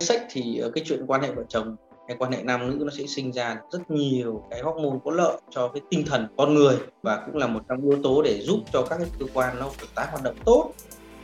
sách 0.00 0.26
thì 0.30 0.58
ờ, 0.58 0.70
cái 0.74 0.84
chuyện 0.86 1.06
quan 1.06 1.22
hệ 1.22 1.32
vợ 1.32 1.42
chồng 1.48 1.76
hay 2.08 2.16
quan 2.18 2.32
hệ 2.32 2.42
nam 2.42 2.70
nữ 2.70 2.84
nó 2.84 2.90
sẽ 2.98 3.06
sinh 3.06 3.32
ra 3.32 3.60
rất 3.72 3.90
nhiều 3.90 4.42
cái 4.50 4.60
hormone 4.60 4.98
có 5.04 5.10
lợi 5.10 5.36
cho 5.50 5.68
cái 5.68 5.80
tinh 5.90 6.04
thần 6.06 6.26
con 6.36 6.54
người 6.54 6.76
và 7.02 7.22
cũng 7.26 7.36
là 7.36 7.46
một 7.46 7.60
trong 7.68 7.82
yếu 7.82 8.02
tố 8.02 8.22
để 8.22 8.40
giúp 8.42 8.58
cho 8.72 8.82
các 8.82 8.96
cái 8.96 9.08
cơ 9.18 9.26
quan 9.34 9.58
nó 9.58 9.70
thực 9.78 9.94
tái 9.94 10.06
hoạt 10.10 10.22
động 10.22 10.36
tốt 10.44 10.72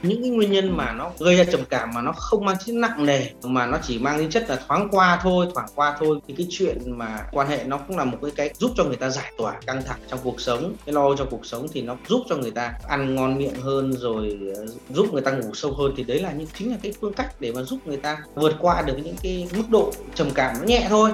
những 0.03 0.23
cái 0.23 0.31
nguyên 0.31 0.53
nhân 0.53 0.77
mà 0.77 0.93
nó 0.93 1.11
gây 1.19 1.37
ra 1.37 1.45
trầm 1.45 1.61
cảm 1.71 1.91
mà 1.95 2.03
nó 2.03 2.13
không 2.13 2.45
mang 2.45 2.57
tính 2.67 2.81
nặng 2.81 3.07
nề 3.07 3.27
mà 3.43 3.67
nó 3.67 3.79
chỉ 3.83 3.99
mang 3.99 4.19
tính 4.19 4.31
chất 4.31 4.51
là 4.51 4.59
thoáng 4.69 4.89
qua 4.91 5.21
thôi 5.23 5.47
thoảng 5.55 5.69
qua 5.75 5.97
thôi 6.01 6.19
thì 6.29 6.35
cái 6.39 6.47
chuyện 6.51 6.79
mà 6.87 7.27
quan 7.33 7.49
hệ 7.49 7.65
nó 7.65 7.79
cũng 7.79 7.99
là 7.99 8.05
một 8.05 8.19
cái 8.23 8.31
cách 8.31 8.57
giúp 8.57 8.71
cho 8.77 8.85
người 8.85 8.97
ta 8.97 9.11
giải 9.11 9.33
tỏa 9.39 9.55
căng 9.67 9.83
thẳng 9.83 9.99
trong 10.09 10.21
cuộc 10.23 10.41
sống. 10.41 10.75
Cái 10.87 10.93
lo 10.93 11.17
cho 11.17 11.25
cuộc 11.25 11.47
sống 11.47 11.67
thì 11.73 11.83
nó 11.83 11.97
giúp 12.09 12.23
cho 12.29 12.37
người 12.37 12.51
ta 12.51 12.73
ăn 12.89 13.15
ngon 13.15 13.39
miệng 13.39 13.61
hơn 13.63 13.93
rồi 13.93 14.39
ờ, 14.57 14.67
giúp 14.91 15.13
người 15.13 15.23
ta 15.23 15.31
ngủ 15.31 15.55
sâu 15.55 15.73
hơn. 15.73 15.95
Thì 15.97 16.05
đấy 16.05 16.21
là 16.21 16.33
những 16.33 16.49
chính 16.59 16.71
là 16.71 16.77
cái 16.83 16.93
phương 17.01 17.13
cách 17.13 17.41
để 17.41 17.53
mà 17.53 17.63
giúp 17.63 17.79
người 17.85 17.97
ta 17.97 18.19
vượt 18.35 18.53
qua 18.61 18.83
được 18.83 18.95
những 19.05 19.17
cái 19.23 19.49
mức 19.57 19.65
độ 19.71 19.93
trầm 20.15 20.31
cảm 20.35 20.57
nó 20.61 20.67
nhẹ 20.67 20.87
thôi. 20.89 21.11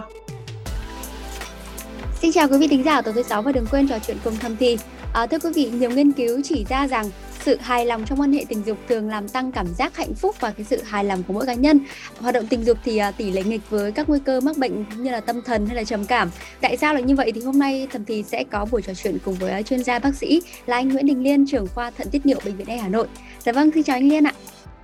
Xin 2.20 2.32
chào 2.32 2.48
quý 2.48 2.58
vị 2.58 2.68
thính 2.68 2.84
giả 2.84 2.96
của 2.96 3.02
tối 3.04 3.14
thứ 3.14 3.22
sáu 3.22 3.42
và 3.42 3.52
đừng 3.52 3.66
quên 3.70 3.88
trò 3.88 3.98
chuyện 4.06 4.16
cùng 4.24 4.36
thầm 4.36 4.56
thì. 4.56 4.78
À, 5.12 5.26
thưa 5.26 5.38
quý 5.38 5.50
vị, 5.54 5.70
nhiều 5.70 5.90
nghiên 5.90 6.12
cứu 6.12 6.40
chỉ 6.44 6.64
ra 6.68 6.86
rằng 6.86 7.10
sự 7.44 7.56
hài 7.60 7.86
lòng 7.86 8.04
trong 8.04 8.20
quan 8.20 8.32
hệ 8.32 8.44
tình 8.48 8.62
dục 8.66 8.78
thường 8.88 9.08
làm 9.08 9.28
tăng 9.28 9.52
cảm 9.52 9.66
giác 9.78 9.96
hạnh 9.96 10.14
phúc 10.14 10.36
và 10.40 10.50
cái 10.50 10.66
sự 10.70 10.82
hài 10.82 11.04
lòng 11.04 11.22
của 11.22 11.32
mỗi 11.32 11.46
cá 11.46 11.54
nhân. 11.54 11.80
Hoạt 12.20 12.34
động 12.34 12.46
tình 12.46 12.64
dục 12.64 12.78
thì 12.84 13.00
uh, 13.08 13.16
tỷ 13.16 13.30
lệ 13.30 13.42
nghịch 13.42 13.70
với 13.70 13.92
các 13.92 14.08
nguy 14.08 14.18
cơ 14.24 14.40
mắc 14.40 14.56
bệnh 14.56 14.84
như 14.96 15.10
là 15.10 15.20
tâm 15.20 15.42
thần 15.42 15.66
hay 15.66 15.76
là 15.76 15.84
trầm 15.84 16.04
cảm. 16.04 16.30
Tại 16.60 16.76
sao 16.76 16.94
là 16.94 17.00
như 17.00 17.14
vậy 17.14 17.32
thì 17.34 17.40
hôm 17.40 17.58
nay 17.58 17.88
thầm 17.92 18.04
thì 18.04 18.22
sẽ 18.22 18.44
có 18.44 18.66
buổi 18.70 18.82
trò 18.82 18.94
chuyện 18.94 19.18
cùng 19.24 19.34
với 19.34 19.62
chuyên 19.62 19.84
gia 19.84 19.98
bác 19.98 20.14
sĩ 20.14 20.42
là 20.66 20.76
anh 20.76 20.88
Nguyễn 20.88 21.06
Đình 21.06 21.22
Liên 21.22 21.46
trưởng 21.46 21.66
khoa 21.74 21.90
thận 21.90 22.08
tiết 22.10 22.26
niệu 22.26 22.40
bệnh 22.44 22.56
viện 22.56 22.66
E 22.66 22.76
Hà 22.76 22.88
Nội. 22.88 23.06
Dạ 23.38 23.52
vâng 23.52 23.70
xin 23.74 23.82
chào 23.82 23.96
anh 23.96 24.08
Liên 24.08 24.24
ạ. 24.26 24.32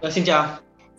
Dạ, 0.03 0.11
xin 0.11 0.25
chào. 0.25 0.47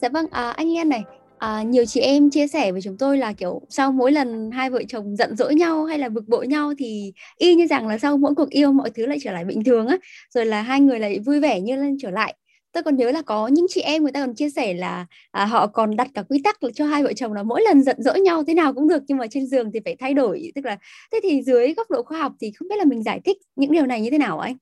Dạ 0.02 0.10
vâng 0.10 0.26
à, 0.32 0.52
anh 0.52 0.68
Liên 0.68 0.90
này 0.90 1.04
À, 1.40 1.64
nhiều 1.64 1.86
chị 1.86 2.00
em 2.00 2.30
chia 2.30 2.48
sẻ 2.48 2.72
với 2.72 2.82
chúng 2.82 2.98
tôi 2.98 3.18
là 3.18 3.34
kiểu 3.34 3.62
sau 3.70 3.92
mỗi 3.92 4.12
lần 4.12 4.52
hai 4.52 4.70
vợ 4.70 4.84
chồng 4.88 5.16
giận 5.16 5.36
dỗi 5.36 5.56
nhau 5.56 5.86
hay 5.86 6.00
là 6.00 6.10
bực 6.10 6.28
bội 6.28 6.48
nhau 6.48 6.74
thì 6.78 7.14
y 7.38 7.56
như 7.56 7.68
rằng 7.68 7.88
là 7.88 7.98
sau 7.98 8.18
mỗi 8.18 8.36
cuộc 8.36 8.50
yêu 8.50 8.72
mọi 8.72 8.90
thứ 8.90 9.06
lại 9.06 9.18
trở 9.24 9.32
lại 9.32 9.46
bình 9.46 9.64
thường 9.64 9.88
á 9.88 9.98
rồi 10.34 10.46
là 10.46 10.62
hai 10.62 10.80
người 10.80 11.00
lại 11.00 11.20
vui 11.20 11.40
vẻ 11.40 11.62
như 11.62 11.76
lên 11.76 11.98
trở 12.02 12.10
lại. 12.10 12.36
Tôi 12.72 12.84
còn 12.84 12.96
nhớ 12.96 13.12
là 13.12 13.22
có 13.22 13.48
những 13.48 13.66
chị 13.70 13.82
em 13.82 14.04
người 14.04 14.12
ta 14.12 14.26
còn 14.26 14.36
chia 14.36 14.50
sẻ 14.50 14.74
là 14.74 15.06
à, 15.32 15.46
họ 15.46 15.68
còn 15.68 15.96
đặt 15.96 16.08
cả 16.14 16.24
quy 16.30 16.42
tắc 16.44 16.58
cho 16.74 16.86
hai 16.86 17.04
vợ 17.04 17.14
chồng 17.14 17.34
là 17.34 17.44
mỗi 17.44 17.62
lần 17.62 17.84
giận 17.84 17.96
dỗi 18.00 18.20
nhau 18.20 18.44
thế 18.48 18.54
nào 18.54 18.74
cũng 18.74 18.88
được 18.88 19.04
nhưng 19.08 19.18
mà 19.18 19.28
trên 19.28 19.48
giường 19.48 19.72
thì 19.74 19.80
phải 19.86 19.96
thay 20.00 20.14
đổi. 20.14 20.52
Tức 20.56 20.66
là 20.66 20.78
thế 21.12 21.20
thì 21.24 21.42
dưới 21.44 21.74
góc 21.74 21.92
độ 21.92 22.04
khoa 22.04 22.20
học 22.20 22.32
thì 22.42 22.52
không 22.52 22.68
biết 22.68 22.76
là 22.78 22.86
mình 22.86 23.04
giải 23.04 23.20
thích 23.26 23.38
những 23.56 23.72
điều 23.72 23.86
này 23.86 24.02
như 24.02 24.10
thế 24.10 24.18
nào 24.18 24.40
anh? 24.40 24.56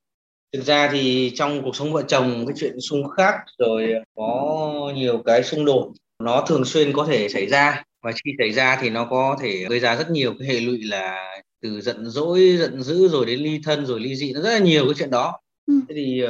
Thực 0.54 0.64
ra 0.66 0.90
thì 0.92 1.32
trong 1.36 1.62
cuộc 1.64 1.76
sống 1.76 1.94
vợ 1.94 2.04
chồng 2.08 2.46
cái 2.48 2.56
chuyện 2.60 2.80
xung 2.80 3.10
khắc 3.10 3.36
rồi 3.58 3.94
có 4.16 4.92
nhiều 4.96 5.22
cái 5.26 5.44
xung 5.44 5.66
đột 5.66 5.92
nó 6.20 6.46
thường 6.48 6.66
xuyên 6.66 6.94
có 6.94 7.06
thể 7.06 7.30
xảy 7.30 7.48
ra 7.48 7.84
và 8.04 8.12
khi 8.12 8.32
xảy 8.38 8.52
ra 8.52 8.78
thì 8.82 8.90
nó 8.90 9.06
có 9.06 9.38
thể 9.42 9.66
gây 9.70 9.80
ra 9.80 9.96
rất 9.96 10.12
nhiều 10.12 10.34
cái 10.40 10.48
hệ 10.48 10.60
lụy 10.60 10.84
là 10.84 11.34
từ 11.62 11.82
giận 11.82 12.06
dỗi 12.06 12.58
giận 12.60 12.82
dữ 12.82 13.08
rồi 13.08 13.26
đến 13.26 13.40
ly 13.40 13.62
thân 13.64 13.86
rồi 13.86 14.00
ly 14.00 14.16
dị 14.16 14.34
nó 14.34 14.42
rất 14.42 14.52
là 14.52 14.60
nhiều 14.60 14.86
cái 14.86 14.94
chuyện 14.98 15.12
đó 15.12 15.40
ừ. 15.68 15.74
thế 15.90 15.96
thì 15.96 16.24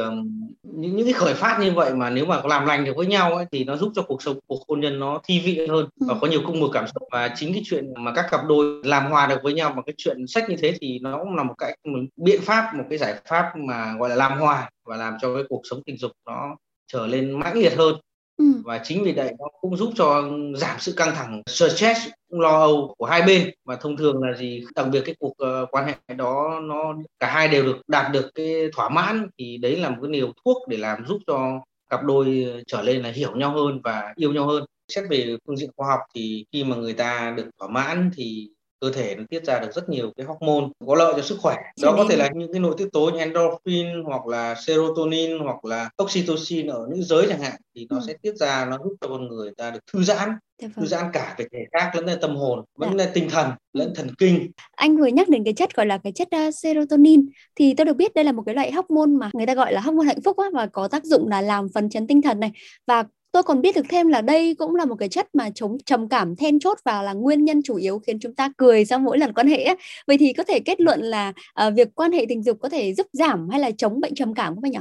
những 0.64 0.96
những 0.96 1.06
cái 1.06 1.14
khởi 1.14 1.34
phát 1.34 1.60
như 1.62 1.72
vậy 1.72 1.94
mà 1.94 2.10
nếu 2.10 2.26
mà 2.26 2.42
làm 2.44 2.66
lành 2.66 2.86
được 2.86 2.94
với 2.96 3.06
nhau 3.06 3.36
ấy, 3.36 3.46
thì 3.52 3.64
nó 3.64 3.78
giúp 3.78 3.92
cho 3.96 4.02
cuộc 4.02 4.22
sống 4.22 4.40
cuộc 4.48 4.64
hôn 4.68 4.80
nhân 4.80 5.00
nó 5.00 5.22
thi 5.24 5.42
vị 5.46 5.68
hơn 5.70 5.88
ừ. 6.00 6.06
và 6.10 6.16
có 6.22 6.28
nhiều 6.28 6.42
cung 6.46 6.62
bậc 6.62 6.72
cảm 6.74 6.88
xúc 6.88 7.04
và 7.12 7.34
chính 7.36 7.54
cái 7.54 7.62
chuyện 7.66 7.94
mà 7.98 8.14
các 8.16 8.26
cặp 8.32 8.42
đôi 8.48 8.82
làm 8.84 9.12
hòa 9.12 9.28
được 9.28 9.40
với 9.44 9.54
nhau 9.54 9.70
bằng 9.70 9.86
cái 9.86 9.96
chuyện 9.98 10.28
sách 10.28 10.50
như 10.50 10.56
thế 10.60 10.74
thì 10.82 11.00
nó 11.00 11.18
cũng 11.24 11.36
là 11.36 11.44
một 11.44 11.54
cái 11.58 11.78
một 11.84 12.00
biện 12.16 12.42
pháp 12.42 12.76
một 12.76 12.84
cái 12.90 12.98
giải 12.98 13.16
pháp 13.30 13.52
mà 13.68 13.96
gọi 14.00 14.10
là 14.10 14.16
làm 14.16 14.40
hòa 14.40 14.70
và 14.86 14.98
làm 14.98 15.14
cho 15.22 15.36
cái 15.36 15.44
cuộc 15.50 15.62
sống 15.70 15.82
tình 15.86 15.98
dục 15.98 16.12
nó 16.26 16.56
trở 16.88 17.08
lên 17.08 17.40
mãnh 17.40 17.58
liệt 17.58 17.74
hơn 17.78 17.96
Ừ. 18.38 18.46
và 18.66 18.82
chính 18.84 19.04
vì 19.04 19.14
vậy 19.14 19.34
nó 19.40 19.46
cũng 19.62 19.78
giúp 19.78 19.94
cho 19.96 20.30
giảm 20.56 20.80
sự 20.80 20.94
căng 20.98 21.16
thẳng 21.16 21.42
stress 21.48 22.08
lo 22.30 22.50
âu 22.50 22.96
của 22.98 23.06
hai 23.06 23.22
bên 23.22 23.50
và 23.66 23.76
thông 23.76 23.98
thường 23.98 24.24
là 24.24 24.38
gì 24.38 24.64
đặc 24.76 24.88
biệt 24.92 25.02
cái 25.06 25.16
cuộc 25.20 25.34
uh, 25.44 25.70
quan 25.72 25.86
hệ 25.86 26.16
đó 26.16 26.60
nó 26.64 26.96
cả 27.20 27.28
hai 27.28 27.48
đều 27.48 27.64
được 27.64 27.78
đạt 27.88 28.12
được 28.12 28.30
cái 28.36 28.56
thỏa 28.74 28.90
mãn 28.90 29.28
thì 29.38 29.58
đấy 29.58 29.76
là 29.76 29.90
một 29.90 29.98
cái 30.02 30.12
liều 30.12 30.32
thuốc 30.46 30.68
để 30.68 30.78
làm 30.78 31.06
giúp 31.08 31.18
cho 31.28 31.62
cặp 31.90 32.04
đôi 32.04 32.46
ờ, 32.54 32.62
trở 32.68 32.82
lên 32.82 33.04
là 33.04 33.12
hiểu 33.12 33.36
nhau 33.36 33.52
hơn 33.52 33.82
và 33.84 34.14
yêu 34.16 34.34
nhau 34.34 34.48
hơn 34.48 34.66
xét 34.88 35.06
về 35.10 35.38
phương 35.48 35.58
diện 35.58 35.70
khoa 35.78 35.88
học 35.88 36.00
thì 36.16 36.46
khi 36.52 36.64
mà 36.64 36.76
người 36.76 36.94
ta 36.94 37.34
được 37.38 37.50
thỏa 37.60 37.68
mãn 37.68 38.12
thì 38.16 38.50
cơ 38.80 38.92
thể 38.92 39.16
nó 39.16 39.24
tiết 39.30 39.44
ra 39.46 39.60
được 39.60 39.74
rất 39.76 39.90
nhiều 39.90 40.12
cái 40.18 40.26
hormone 40.26 40.68
có 40.88 40.96
lợi 40.96 41.14
cho 41.16 41.22
sức 41.22 41.38
khỏe 41.42 41.56
đó 41.82 41.94
có 41.98 42.06
thể 42.10 42.16
là 42.16 42.30
những 42.36 42.54
cái 42.54 42.60
nội 42.60 42.76
tiết 42.78 42.88
tố 42.94 43.10
như 43.10 43.20
endorphin 43.20 44.04
hoặc 44.06 44.28
là 44.28 44.56
serotonin 44.56 45.40
hoặc 45.40 45.66
là 45.66 45.90
oxytocin 46.04 46.68
ở 46.68 46.88
nữ 46.90 47.02
giới 47.02 47.26
chẳng 47.30 47.42
hạn 47.42 47.56
thì 47.76 47.88
nó 47.90 47.96
ừ. 47.96 48.04
sẽ 48.08 48.14
tiết 48.22 48.36
ra 48.36 48.66
nó 48.66 48.78
giúp 48.84 48.96
cho 49.02 49.08
con 49.08 49.28
người 49.28 49.52
ta 49.58 49.72
được 49.72 49.80
thư 49.94 50.04
giãn 50.04 50.30
Dạ 50.62 50.68
thư 50.68 50.74
vâng. 50.76 50.88
giãn 50.88 51.06
cả 51.14 51.36
về 51.38 51.46
thể 51.52 51.60
xác 51.74 51.92
lẫn 51.96 52.06
là 52.06 52.16
tâm 52.22 52.36
hồn 52.36 52.64
vẫn 52.78 52.90
dạ. 52.90 53.06
là 53.06 53.12
tinh 53.14 53.30
thần 53.30 53.52
lẫn 53.74 53.94
thần 53.96 54.08
kinh 54.18 54.52
anh 54.72 54.98
vừa 54.98 55.06
nhắc 55.06 55.30
đến 55.30 55.44
cái 55.44 55.54
chất 55.54 55.76
gọi 55.76 55.86
là 55.86 55.98
cái 55.98 56.12
chất 56.12 56.28
uh, 56.48 56.56
serotonin 56.56 57.30
thì 57.56 57.74
tôi 57.74 57.86
được 57.86 57.94
biết 57.94 58.14
đây 58.14 58.26
là 58.26 58.32
một 58.32 58.44
cái 58.46 58.56
loại 58.56 58.72
hormone 58.72 59.12
mà 59.20 59.30
người 59.34 59.46
ta 59.46 59.56
gọi 59.56 59.74
là 59.74 59.82
hormone 59.82 60.06
hạnh 60.06 60.22
phúc 60.22 60.38
á, 60.38 60.46
và 60.54 60.68
có 60.68 60.88
tác 60.88 61.06
dụng 61.06 61.28
là 61.28 61.42
làm 61.42 61.68
phấn 61.74 61.90
chấn 61.90 62.08
tinh 62.08 62.22
thần 62.22 62.40
này 62.40 62.52
và 62.88 63.04
tôi 63.32 63.44
còn 63.44 63.62
biết 63.62 63.76
được 63.76 63.86
thêm 63.90 64.08
là 64.08 64.22
đây 64.22 64.56
cũng 64.60 64.76
là 64.76 64.86
một 64.86 64.96
cái 64.96 65.10
chất 65.10 65.36
mà 65.36 65.50
chống 65.56 65.78
trầm 65.86 66.10
cảm 66.10 66.36
then 66.36 66.60
chốt 66.60 66.78
và 66.86 67.02
là 67.02 67.14
nguyên 67.14 67.46
nhân 67.46 67.62
chủ 67.64 67.76
yếu 67.76 68.00
khiến 68.00 68.20
chúng 68.20 68.36
ta 68.36 68.52
cười 68.58 68.86
sau 68.86 69.00
mỗi 69.00 69.18
lần 69.18 69.34
quan 69.34 69.48
hệ 69.48 69.64
ấy. 69.64 69.76
vậy 70.08 70.18
thì 70.18 70.34
có 70.34 70.44
thể 70.44 70.60
kết 70.60 70.82
luận 70.82 71.02
là 71.02 71.34
uh, 71.68 71.74
việc 71.76 71.96
quan 71.96 72.12
hệ 72.12 72.26
tình 72.30 72.44
dục 72.44 72.58
có 72.62 72.70
thể 72.70 72.94
giúp 72.94 73.08
giảm 73.14 73.50
hay 73.50 73.60
là 73.60 73.72
chống 73.78 74.00
bệnh 74.00 74.16
trầm 74.16 74.34
cảm 74.34 74.56
không 74.56 74.64
anh 74.64 74.72
nhỉ 74.72 74.80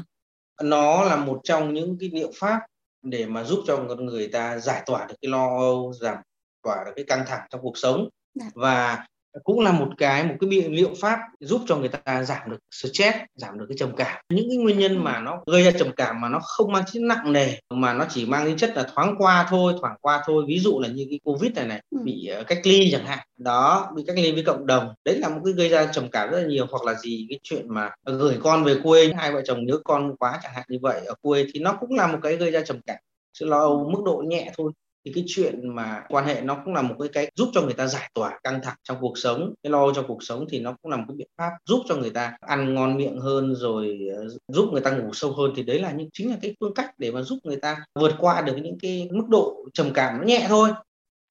nó 0.63 1.05
là 1.05 1.17
một 1.17 1.41
trong 1.45 1.75
những 1.75 1.97
cái 2.01 2.11
liệu 2.13 2.31
pháp 2.35 2.61
để 3.03 3.27
mà 3.27 3.45
giúp 3.45 3.59
cho 3.67 3.79
người 3.79 4.29
ta 4.29 4.59
giải 4.59 4.83
tỏa 4.87 5.07
được 5.07 5.15
cái 5.23 5.31
lo 5.31 5.59
âu 5.59 5.93
giảm 6.01 6.17
tỏa 6.63 6.85
được 6.85 6.93
cái 6.97 7.05
căng 7.05 7.25
thẳng 7.27 7.47
trong 7.51 7.61
cuộc 7.63 7.79
sống 7.79 8.09
dạ. 8.35 8.47
và 8.55 9.07
cũng 9.45 9.61
là 9.61 9.73
một 9.73 9.89
cái 9.99 10.25
một 10.25 10.35
cái 10.41 10.49
biện 10.49 10.75
liệu 10.75 10.91
pháp 11.01 11.19
giúp 11.41 11.61
cho 11.67 11.77
người 11.77 11.89
ta 11.89 12.23
giảm 12.23 12.51
được 12.51 12.59
stress 12.71 13.17
giảm 13.35 13.59
được 13.59 13.67
cái 13.69 13.77
trầm 13.79 13.97
cảm. 13.97 14.23
Những 14.29 14.49
cái 14.49 14.57
nguyên 14.57 14.79
nhân 14.79 15.05
mà 15.05 15.21
nó 15.21 15.43
gây 15.47 15.63
ra 15.63 15.71
trầm 15.71 15.91
cảm 15.97 16.21
mà 16.21 16.29
nó 16.29 16.39
không 16.43 16.73
mang 16.73 16.85
tính 16.93 17.09
nặng 17.09 17.33
nề 17.33 17.55
mà 17.71 17.93
nó 17.95 18.05
chỉ 18.11 18.27
mang 18.27 18.47
tính 18.47 18.57
chất 18.57 18.77
là 18.77 18.87
thoáng 18.95 19.15
qua 19.19 19.47
thôi 19.51 19.73
thoảng 19.81 19.97
qua 20.01 20.23
thôi. 20.27 20.45
Ví 20.49 20.59
dụ 20.59 20.81
là 20.81 20.89
như 20.89 21.07
cái 21.11 21.21
covid 21.25 21.53
này 21.53 21.67
này 21.67 21.83
ừ. 21.91 21.99
bị 22.05 22.27
ờ, 22.27 22.45
cách 22.45 22.61
ly 22.65 22.89
chẳng 22.93 23.07
hạn. 23.07 23.27
Đó 23.37 23.93
bị 23.97 24.05
cách 24.07 24.17
ly 24.19 24.33
với 24.33 24.43
cộng 24.43 24.67
đồng. 24.67 24.95
Đấy 25.05 25.19
là 25.19 25.29
một 25.29 25.41
cái 25.45 25.53
gây 25.53 25.69
ra 25.69 25.87
trầm 25.87 26.11
cảm 26.11 26.31
rất 26.31 26.41
là 26.41 26.47
nhiều. 26.47 26.67
Hoặc 26.71 26.85
là 26.85 26.95
gì 26.95 27.27
cái 27.31 27.39
chuyện 27.43 27.75
mà 27.75 27.91
gửi 28.05 28.37
con 28.43 28.65
về 28.65 28.75
quê 28.83 29.13
hai 29.17 29.33
vợ 29.33 29.43
chồng 29.45 29.67
nhớ 29.67 29.79
con 29.85 30.17
quá 30.17 30.41
chẳng 30.43 30.53
hạn 30.55 30.65
như 30.69 30.79
vậy 30.83 31.01
ở 31.07 31.15
quê 31.23 31.47
thì 31.55 31.61
nó 31.61 31.73
cũng 31.81 31.95
là 31.95 32.07
một 32.07 32.19
cái 32.23 32.37
gây 32.37 32.51
ra 32.51 32.61
trầm 32.61 32.81
cảm. 32.87 32.99
Sự 33.35 33.47
lo 33.47 33.59
âu 33.59 33.91
mức 33.93 34.03
độ 34.05 34.25
nhẹ 34.27 34.53
thôi 34.57 34.73
thì 35.07 35.13
cái 35.15 35.25
chuyện 35.27 35.75
mà 35.75 36.03
quan 36.09 36.27
hệ 36.27 36.41
nó 36.41 36.59
cũng 36.65 36.75
là 36.75 36.83
một 36.83 36.95
cái 36.99 37.09
cái 37.13 37.31
giúp 37.35 37.49
cho 37.55 37.63
người 37.63 37.75
ta 37.75 37.87
giải 37.87 38.11
tỏa 38.15 38.39
căng 38.45 38.61
thẳng 38.63 38.77
trong 38.83 38.97
cuộc 39.01 39.19
sống. 39.19 39.55
Cái 39.63 39.71
lo 39.71 39.93
cho 39.93 40.03
cuộc 40.09 40.23
sống 40.23 40.47
thì 40.51 40.61
nó 40.61 40.77
cũng 40.83 40.91
là 40.91 40.97
một 40.97 41.05
cái 41.09 41.17
biện 41.17 41.29
pháp 41.39 41.51
giúp 41.69 41.83
cho 41.89 41.97
người 41.97 42.11
ta 42.11 42.37
ăn 42.41 42.75
ngon 42.75 42.97
miệng 42.97 43.19
hơn 43.21 43.55
rồi 43.55 43.99
ờ, 44.17 44.29
giúp 44.49 44.69
người 44.73 44.83
ta 44.83 44.91
ngủ 44.91 45.11
sâu 45.13 45.33
hơn. 45.33 45.53
Thì 45.57 45.63
đấy 45.63 45.79
là 45.79 45.93
những 45.93 46.09
chính 46.13 46.31
là 46.31 46.37
cái 46.43 46.57
phương 46.61 46.75
cách 46.75 46.91
để 46.99 47.11
mà 47.11 47.23
giúp 47.23 47.39
người 47.45 47.57
ta 47.57 47.85
vượt 48.01 48.13
qua 48.19 48.41
được 48.41 48.57
những 48.63 48.79
cái 48.83 49.09
mức 49.13 49.25
độ 49.29 49.67
trầm 49.75 49.93
cảm 49.95 50.19
nó 50.19 50.25
nhẹ 50.25 50.47
thôi. 50.49 50.71